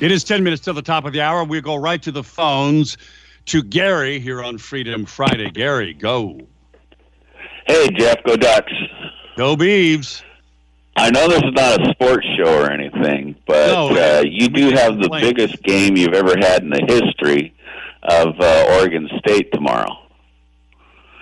It 0.01 0.11
is 0.11 0.25
10 0.25 0.43
minutes 0.43 0.61
till 0.61 0.73
the 0.73 0.81
top 0.81 1.05
of 1.05 1.13
the 1.13 1.21
hour. 1.21 1.45
We 1.45 1.61
go 1.61 1.77
right 1.77 2.01
to 2.01 2.11
the 2.11 2.23
phones 2.23 2.97
to 3.45 3.63
Gary 3.63 4.19
here 4.19 4.43
on 4.43 4.57
Freedom 4.57 5.05
Friday. 5.05 5.51
Gary, 5.51 5.93
go. 5.93 6.37
Hey, 7.65 7.87
Jeff, 7.97 8.21
go 8.25 8.35
Ducks. 8.35 8.73
Go 9.37 9.55
Beeves. 9.55 10.21
I 10.97 11.09
know 11.11 11.27
this 11.27 11.43
is 11.43 11.51
not 11.53 11.81
a 11.81 11.91
sports 11.91 12.25
show 12.37 12.61
or 12.61 12.71
anything, 12.71 13.35
but 13.45 13.67
No, 13.67 13.89
uh, 13.89 14.23
you 14.25 14.47
do 14.47 14.69
have 14.71 14.97
the 14.97 15.09
biggest 15.09 15.61
game 15.63 15.97
you've 15.97 16.13
ever 16.13 16.35
had 16.39 16.63
in 16.63 16.69
the 16.69 16.85
history 16.87 17.53
of 18.03 18.39
uh, 18.39 18.65
Oregon 18.79 19.09
State 19.19 19.51
tomorrow. 19.51 19.91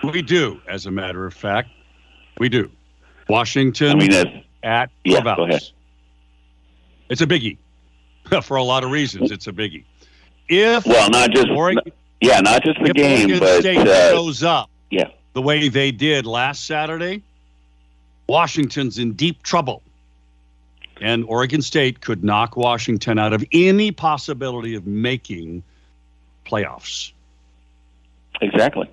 We 0.03 0.21
do, 0.21 0.61
as 0.67 0.85
a 0.85 0.91
matter 0.91 1.25
of 1.25 1.33
fact. 1.33 1.69
We 2.37 2.49
do. 2.49 2.69
Washington 3.29 3.91
I 3.91 3.95
mean, 3.95 4.13
at 4.63 4.89
Yeah, 5.03 5.21
Corvallis. 5.21 5.35
go 5.37 5.43
ahead. 5.45 5.61
It's 7.09 7.21
a 7.21 7.27
biggie. 7.27 7.57
For 8.43 8.57
a 8.57 8.63
lot 8.63 8.83
of 8.83 8.91
reasons, 8.91 9.31
it's 9.31 9.47
a 9.47 9.51
biggie. 9.53 9.85
If 10.49 10.85
well, 10.85 11.09
not 11.09 11.31
just 11.31 11.49
Oregon, 11.49 11.83
yeah, 12.21 12.39
not 12.41 12.63
just 12.63 12.79
the 12.79 12.89
if 12.89 12.93
game, 12.93 13.29
Oregon 13.31 13.39
but 13.39 13.59
State 13.61 13.77
uh, 13.87 14.09
shows 14.11 14.43
up 14.43 14.69
yeah. 14.91 15.07
the 15.33 15.41
way 15.41 15.69
they 15.69 15.91
did 15.91 16.25
last 16.25 16.65
Saturday, 16.65 17.23
Washington's 18.27 18.97
in 18.97 19.13
deep 19.13 19.43
trouble. 19.43 19.81
And 21.01 21.25
Oregon 21.25 21.61
State 21.61 22.01
could 22.01 22.23
knock 22.23 22.55
Washington 22.55 23.19
out 23.19 23.33
of 23.33 23.43
any 23.51 23.91
possibility 23.91 24.75
of 24.75 24.85
making 24.85 25.63
playoffs. 26.45 27.11
Exactly. 28.41 28.89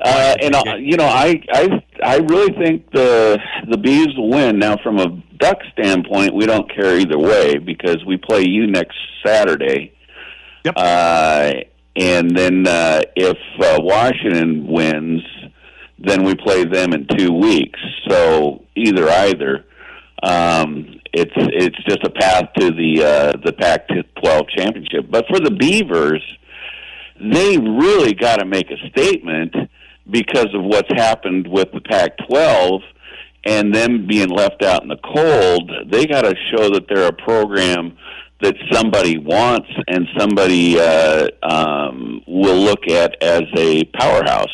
Uh, 0.00 0.34
and 0.42 0.54
uh, 0.54 0.76
you 0.78 0.96
know, 0.96 1.06
I, 1.06 1.42
I 1.52 1.82
I 2.04 2.16
really 2.18 2.52
think 2.52 2.90
the 2.92 3.38
the 3.68 3.76
bees 3.76 4.08
will 4.16 4.30
win. 4.30 4.58
Now, 4.58 4.76
from 4.76 4.98
a 4.98 5.08
duck 5.38 5.58
standpoint, 5.72 6.34
we 6.34 6.46
don't 6.46 6.72
care 6.72 6.98
either 6.98 7.18
way 7.18 7.58
because 7.58 8.04
we 8.04 8.16
play 8.16 8.44
you 8.46 8.66
next 8.68 8.96
Saturday. 9.26 9.92
Yep. 10.64 10.74
Uh, 10.76 11.52
and 11.96 12.36
then 12.36 12.66
uh, 12.66 13.02
if 13.16 13.38
uh, 13.60 13.78
Washington 13.82 14.68
wins, 14.68 15.22
then 15.98 16.24
we 16.24 16.34
play 16.34 16.64
them 16.64 16.92
in 16.92 17.06
two 17.16 17.32
weeks. 17.32 17.80
So 18.08 18.64
either 18.74 19.08
either. 19.08 19.64
Um, 20.22 20.98
it's 21.12 21.32
it's 21.36 21.84
just 21.84 22.04
a 22.04 22.10
path 22.10 22.50
to 22.58 22.70
the 22.70 23.04
uh, 23.04 23.32
the 23.44 23.52
Pac-12 23.52 24.48
championship. 24.50 25.10
But 25.10 25.26
for 25.28 25.40
the 25.40 25.50
Beavers, 25.50 26.22
they 27.20 27.56
really 27.56 28.14
got 28.14 28.36
to 28.36 28.44
make 28.44 28.70
a 28.70 28.88
statement 28.90 29.54
because 30.10 30.48
of 30.54 30.62
what's 30.62 30.92
happened 30.94 31.46
with 31.48 31.70
the 31.72 31.80
Pac-12 31.80 32.80
and 33.44 33.74
them 33.74 34.06
being 34.06 34.28
left 34.28 34.62
out 34.62 34.82
in 34.82 34.88
the 34.88 34.96
cold. 34.96 35.70
They 35.90 36.06
got 36.06 36.22
to 36.22 36.34
show 36.50 36.70
that 36.70 36.86
they're 36.88 37.08
a 37.08 37.12
program 37.12 37.96
that 38.40 38.54
somebody 38.70 39.18
wants 39.18 39.68
and 39.88 40.06
somebody 40.16 40.78
uh, 40.78 41.28
um, 41.42 42.22
will 42.26 42.58
look 42.58 42.86
at 42.88 43.20
as 43.22 43.42
a 43.56 43.84
powerhouse. 43.84 44.46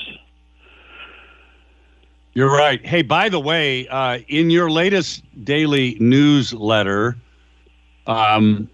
You're 2.34 2.50
right. 2.50 2.84
Hey, 2.84 3.02
by 3.02 3.28
the 3.28 3.38
way, 3.38 3.86
uh, 3.86 4.18
in 4.26 4.50
your 4.50 4.68
latest 4.68 5.22
daily 5.44 5.96
newsletter, 6.00 7.16
um, 8.08 8.68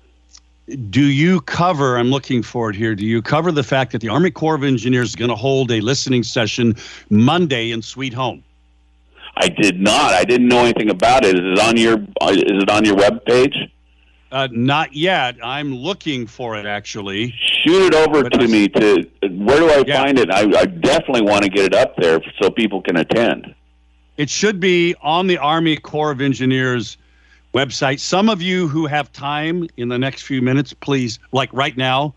do 0.88 1.02
you 1.02 1.42
cover? 1.42 1.98
I'm 1.98 2.10
looking 2.10 2.42
for 2.42 2.70
it 2.70 2.76
here. 2.76 2.94
Do 2.94 3.04
you 3.04 3.20
cover 3.20 3.52
the 3.52 3.62
fact 3.62 3.92
that 3.92 4.00
the 4.00 4.08
Army 4.08 4.30
Corps 4.30 4.54
of 4.54 4.64
Engineers 4.64 5.10
is 5.10 5.16
going 5.16 5.28
to 5.28 5.36
hold 5.36 5.70
a 5.72 5.80
listening 5.82 6.22
session 6.22 6.74
Monday 7.10 7.70
in 7.70 7.82
Sweet 7.82 8.14
Home? 8.14 8.42
I 9.36 9.48
did 9.48 9.78
not. 9.78 10.14
I 10.14 10.24
didn't 10.24 10.48
know 10.48 10.60
anything 10.60 10.88
about 10.88 11.26
it. 11.26 11.34
Is 11.34 11.58
it 11.58 11.58
on 11.58 11.76
your 11.76 11.98
uh, 12.20 12.30
Is 12.30 12.62
it 12.62 12.70
on 12.70 12.84
your 12.86 12.96
web 12.96 13.22
page? 13.26 13.56
Uh, 14.32 14.48
not 14.52 14.92
yet. 14.94 15.36
I'm 15.42 15.74
looking 15.74 16.26
for 16.26 16.56
it 16.56 16.64
actually. 16.66 17.34
Shoot 17.64 17.82
it 17.92 17.94
over 17.94 18.22
But 18.22 18.32
to 18.34 18.44
it's- 18.44 18.50
me. 18.50 18.68
To 18.68 19.08
where 19.28 19.58
do 19.58 19.68
I 19.70 19.82
Yeah. 19.86 20.02
find 20.04 20.18
it? 20.18 20.30
I, 20.30 20.42
I 20.58 20.66
definitely 20.66 21.22
want 21.22 21.42
to 21.42 21.50
get 21.50 21.64
it 21.64 21.74
up 21.74 21.96
there 21.96 22.20
so 22.40 22.50
people 22.50 22.80
can 22.80 22.96
attend. 22.96 23.54
It 24.16 24.30
should 24.30 24.60
be 24.60 24.94
on 25.02 25.26
the 25.26 25.38
Army 25.38 25.76
Corps 25.76 26.10
of 26.12 26.20
Engineers 26.20 26.96
website. 27.54 27.98
Some 27.98 28.28
of 28.28 28.40
you 28.40 28.68
who 28.68 28.86
have 28.86 29.12
time 29.12 29.68
in 29.76 29.88
the 29.88 29.98
next 29.98 30.22
few 30.22 30.40
minutes, 30.42 30.72
please, 30.72 31.18
like 31.32 31.48
right 31.52 31.76
now, 31.76 32.14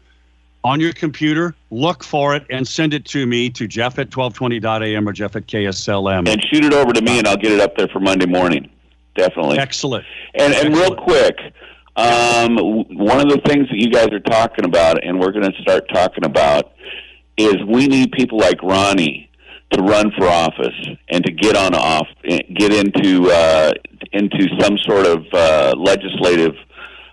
on 0.66 0.80
your 0.80 0.94
computer, 0.94 1.56
look 1.72 2.04
for 2.04 2.36
it 2.36 2.46
and 2.50 2.68
send 2.68 2.94
it 2.94 3.06
to 3.06 3.26
me 3.26 3.50
to 3.50 3.68
Jeff 3.68 3.98
at 4.00 4.10
1220.am 4.12 5.08
or 5.10 5.12
Jeff 5.14 5.36
at 5.36 5.48
KSLM. 5.48 6.28
And 6.30 6.42
shoot 6.52 6.64
it 6.64 6.74
over 6.74 6.94
to 6.94 7.02
me, 7.02 7.18
and 7.20 7.28
I'll 7.28 7.38
get 7.38 7.52
it 7.52 7.60
up 7.60 7.76
there 7.76 7.88
for 7.88 8.00
Monday 8.00 8.26
morning. 8.28 8.70
Definitely. 9.16 9.58
Excellent. 9.60 10.06
And, 10.36 10.54
and 10.54 10.76
real 10.76 10.96
quick, 10.96 11.38
um, 11.96 12.56
one 12.58 13.20
of 13.20 13.30
the 13.30 13.42
things 13.46 13.68
that 13.70 13.78
you 13.78 13.90
guys 13.90 14.08
are 14.08 14.20
talking 14.20 14.66
about, 14.66 15.04
and 15.04 15.20
we're 15.20 15.32
going 15.32 15.50
to 15.52 15.62
start 15.62 15.88
talking 15.94 16.26
about, 16.26 16.74
is 17.38 17.56
we 17.68 17.88
need 17.88 18.12
people 18.12 18.40
like 18.40 18.62
Ronnie 18.64 19.30
to 19.72 19.82
run 19.82 20.12
for 20.18 20.28
office 20.28 20.88
and 21.10 21.24
to 21.26 21.32
get 21.32 21.56
on 21.56 21.74
off, 21.76 22.08
get 22.24 22.74
into 22.74 23.32
uh, 23.32 23.72
into 24.12 24.48
some 24.60 24.78
sort 24.88 25.06
of 25.06 25.26
uh, 25.34 25.74
legislative 25.78 26.56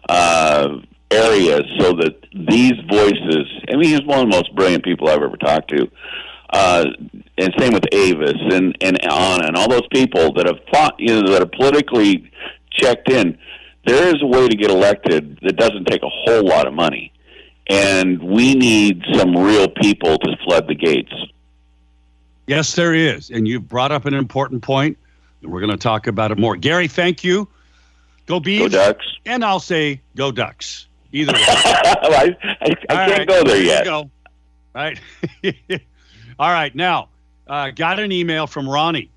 uh, 0.09 0.69
areas, 1.11 1.63
so 1.79 1.93
that 1.95 2.17
these 2.33 2.75
voices. 2.91 3.47
I 3.73 3.77
mean, 3.77 3.91
he's 3.91 4.05
one 4.05 4.21
of 4.21 4.31
the 4.31 4.37
most 4.37 4.55
brilliant 4.55 4.85
people 4.85 5.09
I've 5.09 5.23
ever 5.23 5.37
talked 5.37 5.71
to. 5.71 5.91
Uh, 6.53 6.85
and 7.39 7.55
same 7.59 7.73
with 7.73 7.85
Avis 7.93 8.35
and 8.51 8.77
and 8.81 8.99
Anna 9.05 9.47
and 9.47 9.57
all 9.57 9.69
those 9.69 9.87
people 9.93 10.33
that 10.35 10.47
have 10.47 10.59
fought, 10.73 10.95
you 10.99 11.23
know, 11.23 11.33
that 11.33 11.43
are 11.43 11.47
politically 11.47 12.31
checked 12.73 13.11
in. 13.11 13.39
There 13.87 14.15
is 14.15 14.23
a 14.23 14.27
way 14.27 14.49
to 14.49 14.57
get 14.57 14.71
elected 14.71 15.39
that 15.43 15.57
doesn't 15.57 15.87
take 15.87 16.03
a 16.03 16.09
whole 16.09 16.45
lot 16.45 16.67
of 16.67 16.75
money, 16.75 17.13
and 17.69 18.23
we 18.23 18.55
need 18.55 19.03
some 19.15 19.37
real 19.37 19.69
people 19.69 20.19
to 20.19 20.37
flood 20.45 20.69
the 20.69 20.75
gates. 20.75 21.13
Yes, 22.47 22.75
there 22.75 22.95
is. 22.95 23.31
And 23.31 23.47
you've 23.47 23.69
brought 23.69 23.93
up 23.93 24.07
an 24.07 24.15
important 24.15 24.63
point. 24.63 24.99
and 25.43 25.53
We're 25.53 25.61
going 25.61 25.71
to 25.71 25.77
talk 25.77 26.09
about 26.09 26.33
it 26.33 26.39
more. 26.39 26.57
Gary, 26.57 26.89
thank 26.89 27.23
you. 27.23 27.49
Go 28.27 28.41
Beavs. 28.41 28.59
Go 28.59 28.69
Ducks! 28.69 29.07
And 29.25 29.45
I'll 29.45 29.61
say 29.61 30.01
go 30.17 30.31
Ducks. 30.31 30.87
Either 31.13 31.33
way. 31.33 31.41
I, 31.47 32.37
I, 32.43 32.57
I 32.61 32.75
can't 32.75 33.19
right, 33.19 33.29
go 33.29 33.45
there 33.45 33.57
you 33.57 33.65
yet. 33.65 33.85
Go. 33.85 33.99
All 33.99 34.11
right. 34.75 35.01
All 36.39 36.51
right. 36.51 36.75
Now, 36.75 37.09
uh, 37.49 37.71
got 37.71 37.99
an 37.99 38.13
email 38.13 38.47
from 38.47 38.69
Ronnie. 38.69 39.11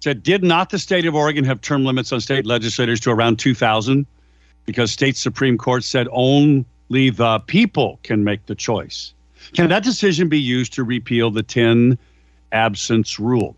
Said, 0.00 0.22
did 0.22 0.44
not 0.44 0.70
the 0.70 0.78
state 0.78 1.06
of 1.06 1.14
Oregon 1.14 1.44
have 1.44 1.60
term 1.60 1.84
limits 1.84 2.12
on 2.12 2.20
state 2.20 2.46
legislators 2.46 3.00
to 3.00 3.10
around 3.10 3.38
2,000? 3.38 4.06
Because 4.64 4.92
state 4.92 5.16
Supreme 5.16 5.58
Court 5.58 5.82
said 5.82 6.06
only 6.12 6.64
the 7.10 7.42
people 7.46 7.98
can 8.02 8.22
make 8.22 8.46
the 8.46 8.54
choice. 8.54 9.14
Can 9.54 9.68
that 9.70 9.82
decision 9.82 10.28
be 10.28 10.38
used 10.38 10.72
to 10.74 10.84
repeal 10.84 11.30
the 11.30 11.42
10 11.42 11.98
absence 12.52 13.18
rule? 13.18 13.56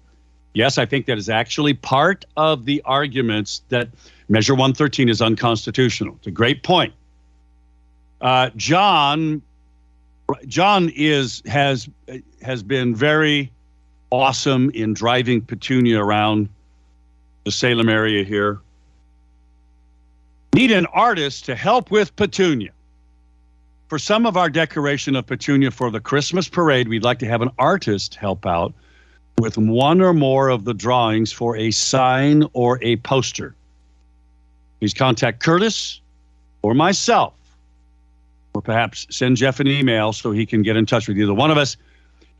Yes, 0.55 0.78
I 0.78 0.86
think 0.86 1.07
that 1.07 1.18
is 1.18 1.28
actually 1.28 1.74
part 1.74 2.24
of 2.36 2.64
the 2.64 2.82
arguments 2.84 3.62
that 3.68 3.88
Measure 4.28 4.55
113 4.55 5.09
is 5.09 5.20
unconstitutional. 5.20 6.14
It's 6.18 6.26
a 6.26 6.32
great 6.32 6.62
point. 6.62 6.93
Uh, 8.20 8.51
John, 8.57 9.43
John 10.47 10.91
is 10.95 11.43
has 11.47 11.88
has 12.43 12.62
been 12.62 12.95
very 12.95 13.51
awesome 14.11 14.71
in 14.71 14.95
driving 14.95 15.41
Petunia 15.41 16.03
around 16.03 16.49
the 17.45 17.51
Salem 17.51 17.89
area 17.89 18.25
here. 18.25 18.61
Need 20.55 20.73
an 20.73 20.87
artist 20.87 21.45
to 21.47 21.55
help 21.55 21.91
with 21.91 22.15
Petunia. 22.17 22.71
For 23.89 23.99
some 23.99 24.27
of 24.27 24.37
our 24.37 24.51
decoration 24.51 25.17
of 25.17 25.27
Petunia 25.27 25.71
for 25.71 25.91
the 25.91 26.01
Christmas 26.01 26.49
parade, 26.49 26.89
we'd 26.89 27.05
like 27.05 27.19
to 27.21 27.27
have 27.27 27.43
an 27.43 27.51
artist 27.59 28.15
help 28.15 28.47
out 28.47 28.73
with 29.39 29.57
one 29.57 30.01
or 30.01 30.13
more 30.13 30.49
of 30.49 30.65
the 30.65 30.75
drawings 30.75 31.33
for 31.33 31.57
a 31.57 31.71
sign 31.71 32.45
or 32.53 32.79
a 32.83 32.97
poster. 32.97 33.55
Please 34.79 34.95
contact 34.95 35.41
Curtis 35.41 36.01
or 36.63 36.75
myself, 36.75 37.35
or 38.55 38.63
perhaps 38.63 39.07
send 39.11 39.37
Jeff 39.37 39.61
an 39.61 39.67
email 39.67 40.13
so 40.13 40.31
he 40.31 40.47
can 40.47 40.63
get 40.63 40.77
in 40.77 40.87
touch 40.87 41.09
with 41.09 41.19
either 41.19 41.35
one 41.35 41.51
of 41.51 41.59
us. 41.59 41.77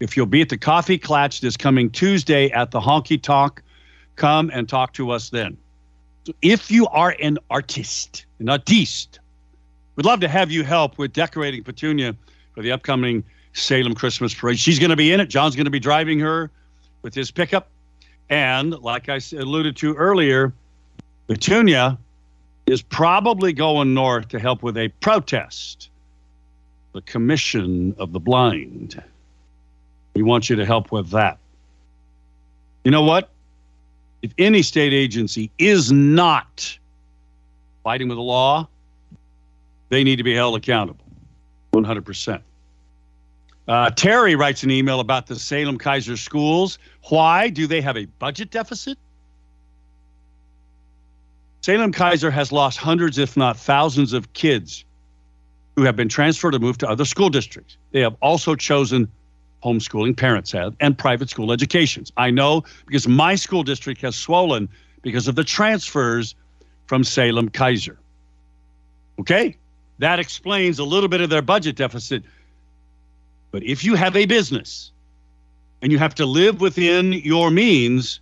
If 0.01 0.17
you'll 0.17 0.27
be 0.27 0.41
at 0.41 0.49
the 0.49 0.59
Coffee 0.59 0.99
Clatch 0.99 1.43
this 1.43 1.57
coming 1.57 1.91
Tuesday 1.91 2.51
at 2.51 2.71
the 2.71 2.81
Honky 2.81 3.21
Tonk, 3.21 3.63
come 4.17 4.51
and 4.53 4.69
talk 4.69 4.95
to 4.95 5.11
us 5.11 5.29
then. 5.29 5.57
So 6.25 6.33
if 6.43 6.71
you 6.71 6.87
are 6.89 7.15
an 7.23 7.39
artist, 7.51 8.25
an 8.39 8.49
artiste, 8.49 9.21
we'd 9.97 10.07
love 10.07 10.21
to 10.21 10.29
have 10.29 10.51
you 10.51 10.65
help 10.65 10.99
with 10.99 11.13
decorating 11.13 11.63
Petunia 11.63 12.17
for 12.55 12.63
the 12.63 12.73
upcoming 12.73 13.23
Salem 13.53 13.95
Christmas 13.95 14.35
parade. 14.35 14.59
She's 14.59 14.79
going 14.79 14.91
to 14.91 14.97
be 14.97 15.13
in 15.13 15.21
it. 15.21 15.27
John's 15.27 15.55
going 15.55 15.67
to 15.67 15.71
be 15.71 15.81
driving 15.81 16.19
her 16.21 16.51
with 17.03 17.15
his 17.15 17.31
pickup. 17.31 17.69
And 18.31 18.79
like 18.79 19.09
I 19.09 19.21
alluded 19.33 19.77
to 19.79 19.95
earlier, 19.95 20.53
Petunia 21.27 21.99
is 22.67 22.81
probably 22.81 23.53
going 23.53 23.93
north 23.93 24.29
to 24.29 24.39
help 24.39 24.63
with 24.63 24.77
a 24.77 24.89
protest. 25.01 25.91
The 26.93 27.03
Commission 27.03 27.95
of 27.99 28.13
the 28.13 28.21
Blind. 28.21 29.03
We 30.21 30.25
want 30.25 30.51
you 30.51 30.57
to 30.57 30.67
help 30.67 30.93
with 30.93 31.09
that. 31.13 31.39
You 32.85 32.91
know 32.91 33.01
what? 33.01 33.31
If 34.21 34.35
any 34.37 34.61
state 34.61 34.93
agency 34.93 35.51
is 35.57 35.91
not 35.91 36.79
fighting 37.83 38.07
with 38.09 38.19
the 38.19 38.23
law, 38.23 38.69
they 39.89 40.05
need 40.05 40.17
to 40.17 40.23
be 40.23 40.35
held 40.35 40.57
accountable. 40.57 41.07
100%. 41.73 42.43
Uh, 43.67 43.91
Terry 43.93 44.35
writes 44.35 44.63
an 44.63 44.71
email 44.71 45.01
about 45.01 45.27
the 45.27 45.37
Salem 45.37 45.79
Keizer 45.79 46.19
schools. 46.19 46.79
Why 47.09 47.49
do 47.49 47.67
they 47.67 47.81
have 47.81 47.97
a 47.97 48.05
budget 48.05 48.51
deficit? 48.51 48.99
Salem 51.63 51.95
Keizer 51.95 52.31
has 52.31 52.53
lost 52.53 52.77
hundreds, 52.77 53.17
if 53.17 53.39
not 53.39 53.57
thousands, 53.57 54.13
of 54.13 54.31
kids 54.35 54.85
who 55.77 55.85
have 55.85 55.97
been 55.97 56.11
transferred 56.11 56.55
or 56.55 56.59
moved 56.59 56.81
to 56.81 56.91
other 56.91 57.07
school 57.07 57.31
districts. 57.31 57.79
They 57.93 58.01
have 58.01 58.17
also 58.21 58.55
chosen 58.55 59.11
homeschooling, 59.63 60.17
parents 60.17 60.53
have, 60.53 60.75
and 60.81 60.97
private 60.97 61.31
school 61.31 61.53
educations. 61.53 62.13
I 62.17 62.31
know 62.31 62.65
because 62.87 63.07
my 63.07 63.35
school 63.35 63.63
district 63.63 64.01
has 64.03 64.17
swollen 64.17 64.69
because 65.03 65.29
of 65.29 65.35
the 65.35 65.45
transfers 65.45 66.35
from 66.87 67.05
Salem 67.05 67.49
Keizer. 67.49 67.97
Okay, 69.19 69.57
that 69.99 70.19
explains 70.19 70.79
a 70.79 70.85
little 70.85 71.09
bit 71.09 71.21
of 71.21 71.31
their 71.31 71.43
budget 71.43 71.77
deficit. 71.77 72.23
But 73.51 73.63
if 73.63 73.85
you 73.85 73.95
have 73.95 74.17
a 74.17 74.27
business 74.27 74.93
and 75.83 75.93
you 75.93 75.99
have 75.99 76.15
to 76.17 76.27
live 76.27 76.61
within 76.61 77.13
your 77.13 77.51
means, 77.51 78.21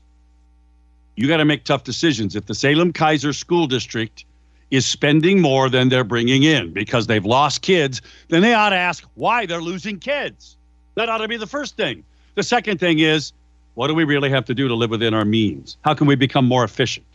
you 1.17 1.29
got 1.29 1.39
to 1.39 1.45
make 1.45 1.65
tough 1.65 1.85
decisions. 1.85 2.37
If 2.37 2.47
the 2.47 2.55
Salem 2.55 2.93
Keizer 2.93 3.35
School 3.35 3.67
District 3.67 4.25
is 4.71 4.85
spending 4.85 5.41
more 5.41 5.71
than 5.71 5.89
they're 5.89 6.05
bringing 6.05 6.43
in 6.43 6.73
because 6.73 7.07
they've 7.07 7.25
lost 7.25 7.63
kids, 7.63 8.03
then 8.29 8.43
they 8.43 8.53
ought 8.53 8.71
to 8.71 8.77
ask 8.77 9.05
why 9.15 9.47
they're 9.47 9.63
losing 9.63 9.99
kids. 9.99 10.58
That 10.99 11.09
ought 11.09 11.19
to 11.19 11.29
be 11.29 11.37
the 11.37 11.47
first 11.47 11.77
thing. 11.77 12.03
The 12.35 12.43
second 12.43 12.79
thing 12.79 12.99
is, 12.99 13.33
what 13.75 13.87
do 13.87 13.95
we 13.95 14.03
really 14.03 14.31
have 14.31 14.45
to 14.47 14.55
do 14.55 14.67
to 14.67 14.75
live 14.75 14.91
within 14.91 15.15
our 15.15 15.25
means? 15.25 15.77
How 15.83 15.95
can 15.95 16.09
we 16.09 16.17
become 16.17 16.45
more 16.45 16.65
efficient? 16.65 17.07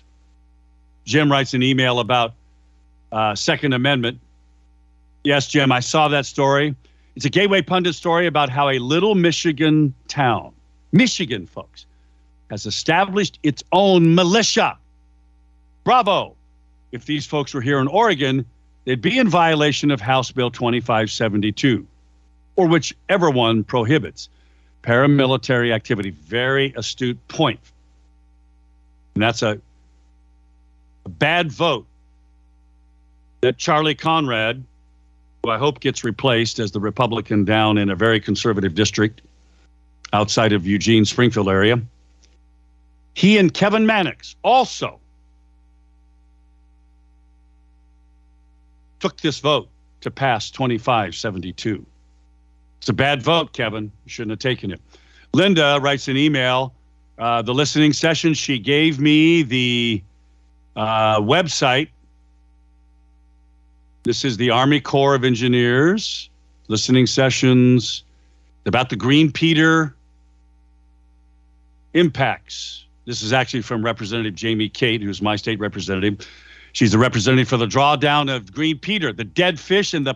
Jim 1.03 1.29
writes 1.29 1.53
an 1.53 1.61
email 1.61 1.99
about 1.99 2.33
uh, 3.11 3.35
Second 3.35 3.73
Amendment. 3.73 4.21
Yes, 5.25 5.49
Jim, 5.49 5.69
I 5.69 5.81
saw 5.81 6.07
that 6.07 6.25
story. 6.25 6.77
It's 7.17 7.25
a 7.25 7.29
Gateway 7.29 7.61
Pundit 7.61 7.93
story 7.93 8.25
about 8.25 8.49
how 8.49 8.69
a 8.69 8.79
little 8.79 9.15
Michigan 9.15 9.93
town 10.07 10.53
Michigan, 10.93 11.45
folks, 11.45 11.85
has 12.49 12.65
established 12.65 13.37
its 13.43 13.63
own 13.73 14.15
militia. 14.15 14.77
Bravo. 15.83 16.37
If 16.93 17.05
these 17.05 17.25
folks 17.25 17.53
were 17.53 17.59
here 17.59 17.79
in 17.79 17.87
Oregon, 17.87 18.45
they'd 18.85 19.01
be 19.01 19.19
in 19.19 19.27
violation 19.27 19.91
of 19.91 19.99
House 19.99 20.31
Bill 20.31 20.51
2572, 20.51 21.85
or 22.55 22.67
whichever 22.67 23.29
one 23.29 23.63
prohibits 23.63 24.29
paramilitary 24.83 25.73
activity. 25.73 26.11
Very 26.11 26.73
astute 26.75 27.27
point. 27.27 27.59
And 29.15 29.23
that's 29.23 29.41
a, 29.41 29.59
a 31.05 31.09
bad 31.09 31.51
vote 31.51 31.87
that 33.41 33.57
Charlie 33.57 33.95
Conrad, 33.95 34.63
who 35.43 35.49
I 35.49 35.57
hope 35.57 35.79
gets 35.79 36.03
replaced 36.03 36.59
as 36.59 36.71
the 36.71 36.79
Republican 36.79 37.45
down 37.45 37.77
in 37.77 37.89
a 37.89 37.95
very 37.95 38.19
conservative 38.19 38.75
district 38.75 39.21
outside 40.11 40.53
of 40.53 40.67
Eugene, 40.67 41.05
Springfield 41.05 41.49
area, 41.49 41.81
he 43.15 43.37
and 43.37 43.53
Kevin 43.53 43.85
Mannix 43.85 44.35
also 44.43 44.99
took 48.99 49.19
this 49.21 49.39
vote 49.39 49.69
to 50.01 50.09
pass 50.09 50.49
2572. 50.49 51.85
It's 52.83 52.89
a 52.89 52.93
bad 52.93 53.23
vote, 53.23 53.53
Kevin. 53.53 53.85
You 53.85 54.09
shouldn't 54.09 54.31
have 54.31 54.39
taken 54.39 54.69
it. 54.69 54.81
Linda 55.31 55.79
writes 55.81 56.09
an 56.09 56.17
email. 56.17 56.73
Uh, 57.17 57.41
the 57.41 57.53
listening 57.53 57.93
session, 57.93 58.33
she 58.33 58.59
gave 58.59 58.99
me 58.99 59.41
the 59.41 60.03
uh, 60.75 61.21
website. 61.21 61.87
This 64.03 64.25
is 64.25 64.35
the 64.35 64.49
Army 64.49 64.81
Corps 64.81 65.15
of 65.15 65.23
Engineers 65.23 66.29
listening 66.67 67.07
sessions 67.07 68.03
about 68.65 68.89
the 68.89 68.97
Green 68.97 69.31
Peter 69.31 69.95
impacts. 71.93 72.83
This 73.05 73.21
is 73.21 73.31
actually 73.31 73.61
from 73.61 73.81
Representative 73.81 74.35
Jami 74.35 74.67
Cate, 74.67 75.01
who's 75.01 75.21
my 75.21 75.37
state 75.37 75.57
representative. 75.57 76.27
She's 76.73 76.91
the 76.91 76.97
representative 76.97 77.47
for 77.47 77.55
the 77.55 77.65
drawdown 77.65 78.29
of 78.29 78.51
Green 78.51 78.77
Peter, 78.77 79.13
the 79.13 79.23
dead 79.23 79.57
fish, 79.57 79.93
and 79.93 80.05
the 80.05 80.15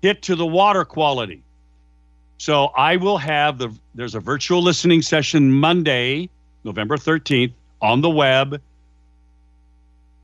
hit 0.00 0.22
to 0.22 0.34
the 0.34 0.46
water 0.46 0.86
quality. 0.86 1.42
So 2.38 2.66
I 2.76 2.96
will 2.96 3.18
have 3.18 3.58
the 3.58 3.74
there's 3.94 4.14
a 4.14 4.20
virtual 4.20 4.62
listening 4.62 5.02
session 5.02 5.50
Monday, 5.52 6.30
November 6.64 6.96
13th 6.96 7.52
on 7.82 8.00
the 8.00 8.10
web. 8.10 8.60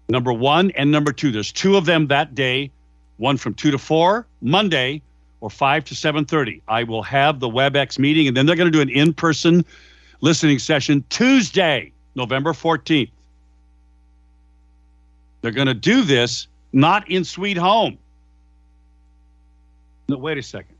Number 0.08 0.32
1 0.32 0.70
and 0.72 0.90
number 0.90 1.12
2. 1.12 1.32
There's 1.32 1.50
two 1.50 1.76
of 1.76 1.86
them 1.86 2.06
that 2.08 2.34
day, 2.34 2.70
one 3.16 3.36
from 3.36 3.54
2 3.54 3.70
to 3.70 3.78
4 3.78 4.26
Monday 4.42 5.02
or 5.40 5.50
5 5.50 5.84
to 5.86 5.94
7:30. 5.94 6.60
I 6.68 6.84
will 6.84 7.02
have 7.02 7.40
the 7.40 7.48
WebEx 7.48 7.98
meeting 7.98 8.28
and 8.28 8.36
then 8.36 8.46
they're 8.46 8.56
going 8.56 8.70
to 8.70 8.76
do 8.76 8.82
an 8.82 8.90
in-person 8.90 9.64
listening 10.20 10.58
session 10.58 11.04
Tuesday, 11.08 11.92
November 12.14 12.52
14th. 12.52 13.10
They're 15.40 15.50
going 15.50 15.66
to 15.66 15.74
do 15.74 16.02
this 16.02 16.46
not 16.72 17.10
in 17.10 17.24
Sweet 17.24 17.56
Home. 17.56 17.98
No, 20.08 20.16
wait 20.16 20.38
a 20.38 20.42
second. 20.42 20.73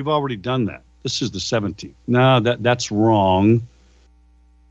We've 0.00 0.08
already 0.08 0.36
done 0.36 0.64
that. 0.64 0.82
This 1.02 1.20
is 1.20 1.30
the 1.30 1.38
17th. 1.38 1.92
No, 2.06 2.40
that 2.40 2.62
that's 2.62 2.90
wrong. 2.90 3.60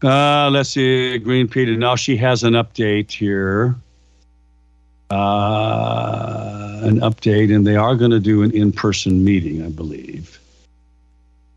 Uh, 0.01 0.49
let's 0.51 0.71
see. 0.71 1.19
Green 1.19 1.47
Peter. 1.47 1.75
Now 1.77 1.95
she 1.95 2.17
has 2.17 2.43
an 2.43 2.53
update 2.53 3.11
here. 3.11 3.75
Uh, 5.11 6.79
an 6.81 6.99
update, 7.01 7.55
and 7.55 7.67
they 7.67 7.75
are 7.75 7.95
going 7.95 8.09
to 8.09 8.19
do 8.19 8.41
an 8.41 8.49
in 8.55 8.71
person 8.71 9.23
meeting, 9.23 9.63
I 9.63 9.69
believe. 9.69 10.39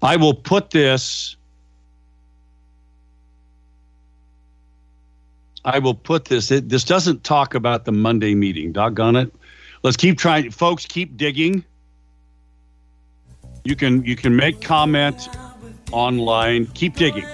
I 0.02 0.16
will 0.16 0.34
put 0.34 0.68
this. 0.68 1.34
I 5.64 5.78
will 5.78 5.94
put 5.94 6.26
this. 6.26 6.50
It, 6.50 6.68
this 6.68 6.84
doesn't 6.84 7.24
talk 7.24 7.54
about 7.54 7.86
the 7.86 7.92
Monday 7.92 8.34
meeting. 8.34 8.72
Doggone 8.72 9.16
it. 9.16 9.34
Let's 9.82 9.96
keep 9.96 10.18
trying. 10.18 10.50
Folks, 10.50 10.84
keep 10.84 11.16
digging. 11.16 11.64
You 13.64 13.76
can 13.76 14.04
you 14.04 14.16
can 14.16 14.34
make 14.34 14.60
comment 14.60 15.28
online. 15.92 16.66
Keep 16.66 16.96
digging. 16.96 17.24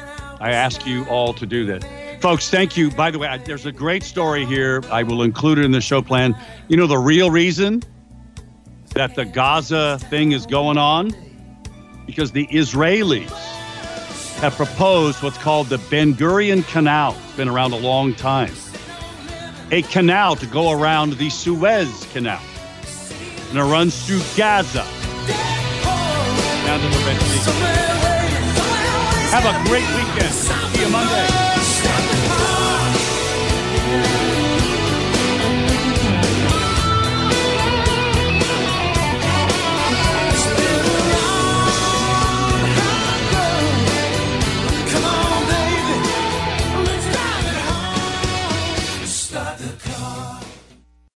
I 0.41 0.53
ask 0.53 0.87
you 0.87 1.05
all 1.07 1.33
to 1.35 1.47
do 1.47 1.65
that. 1.67 1.85
Folks, 2.21 2.51
thank 2.51 2.77
you. 2.77 2.91
By 2.91 3.11
the 3.11 3.19
way, 3.19 3.29
I, 3.29 3.39
there's 3.39 3.65
a 3.65 3.73
great 3.73 4.03
story 4.03 4.45
here. 4.45 4.83
I 4.91 5.05
will 5.05 5.23
include 5.23 5.59
it 5.59 5.65
in 5.65 5.71
the 5.71 5.81
show 5.81 6.03
plan. 6.03 6.37
You 6.69 6.77
know 6.77 6.87
the 6.87 6.99
real 6.99 7.31
reason 7.31 7.83
that 8.95 9.15
the 9.15 9.25
Gaza 9.25 9.99
thing 10.11 10.33
is 10.33 10.45
going 10.45 10.77
on? 10.77 11.15
Because 12.07 12.33
the 12.33 12.47
Israelis 12.49 13.31
have 14.41 14.55
proposed 14.55 15.23
what's 15.23 15.39
called 15.39 15.69
the 15.69 15.79
Ben 15.91 16.15
Gurion 16.15 16.67
Canal. 16.69 17.17
It's 17.25 17.37
been 17.37 17.49
around 17.49 17.73
a 17.73 17.79
long 17.79 18.15
time. 18.15 18.53
A 19.71 19.83
canal 19.83 20.37
to 20.37 20.47
go 20.47 20.73
around 20.73 21.15
the 21.15 21.31
Suez 21.31 22.07
Canal. 22.13 22.41
And 23.51 23.59
it 23.59 23.63
runs 23.63 24.07
through 24.07 24.21
Gaza 24.37 24.87
Have 29.31 29.47
a 29.47 29.69
great 29.69 29.89
weekend. 29.97 30.35
See 30.35 30.83
you 30.83 30.91
Monday. 30.91 31.48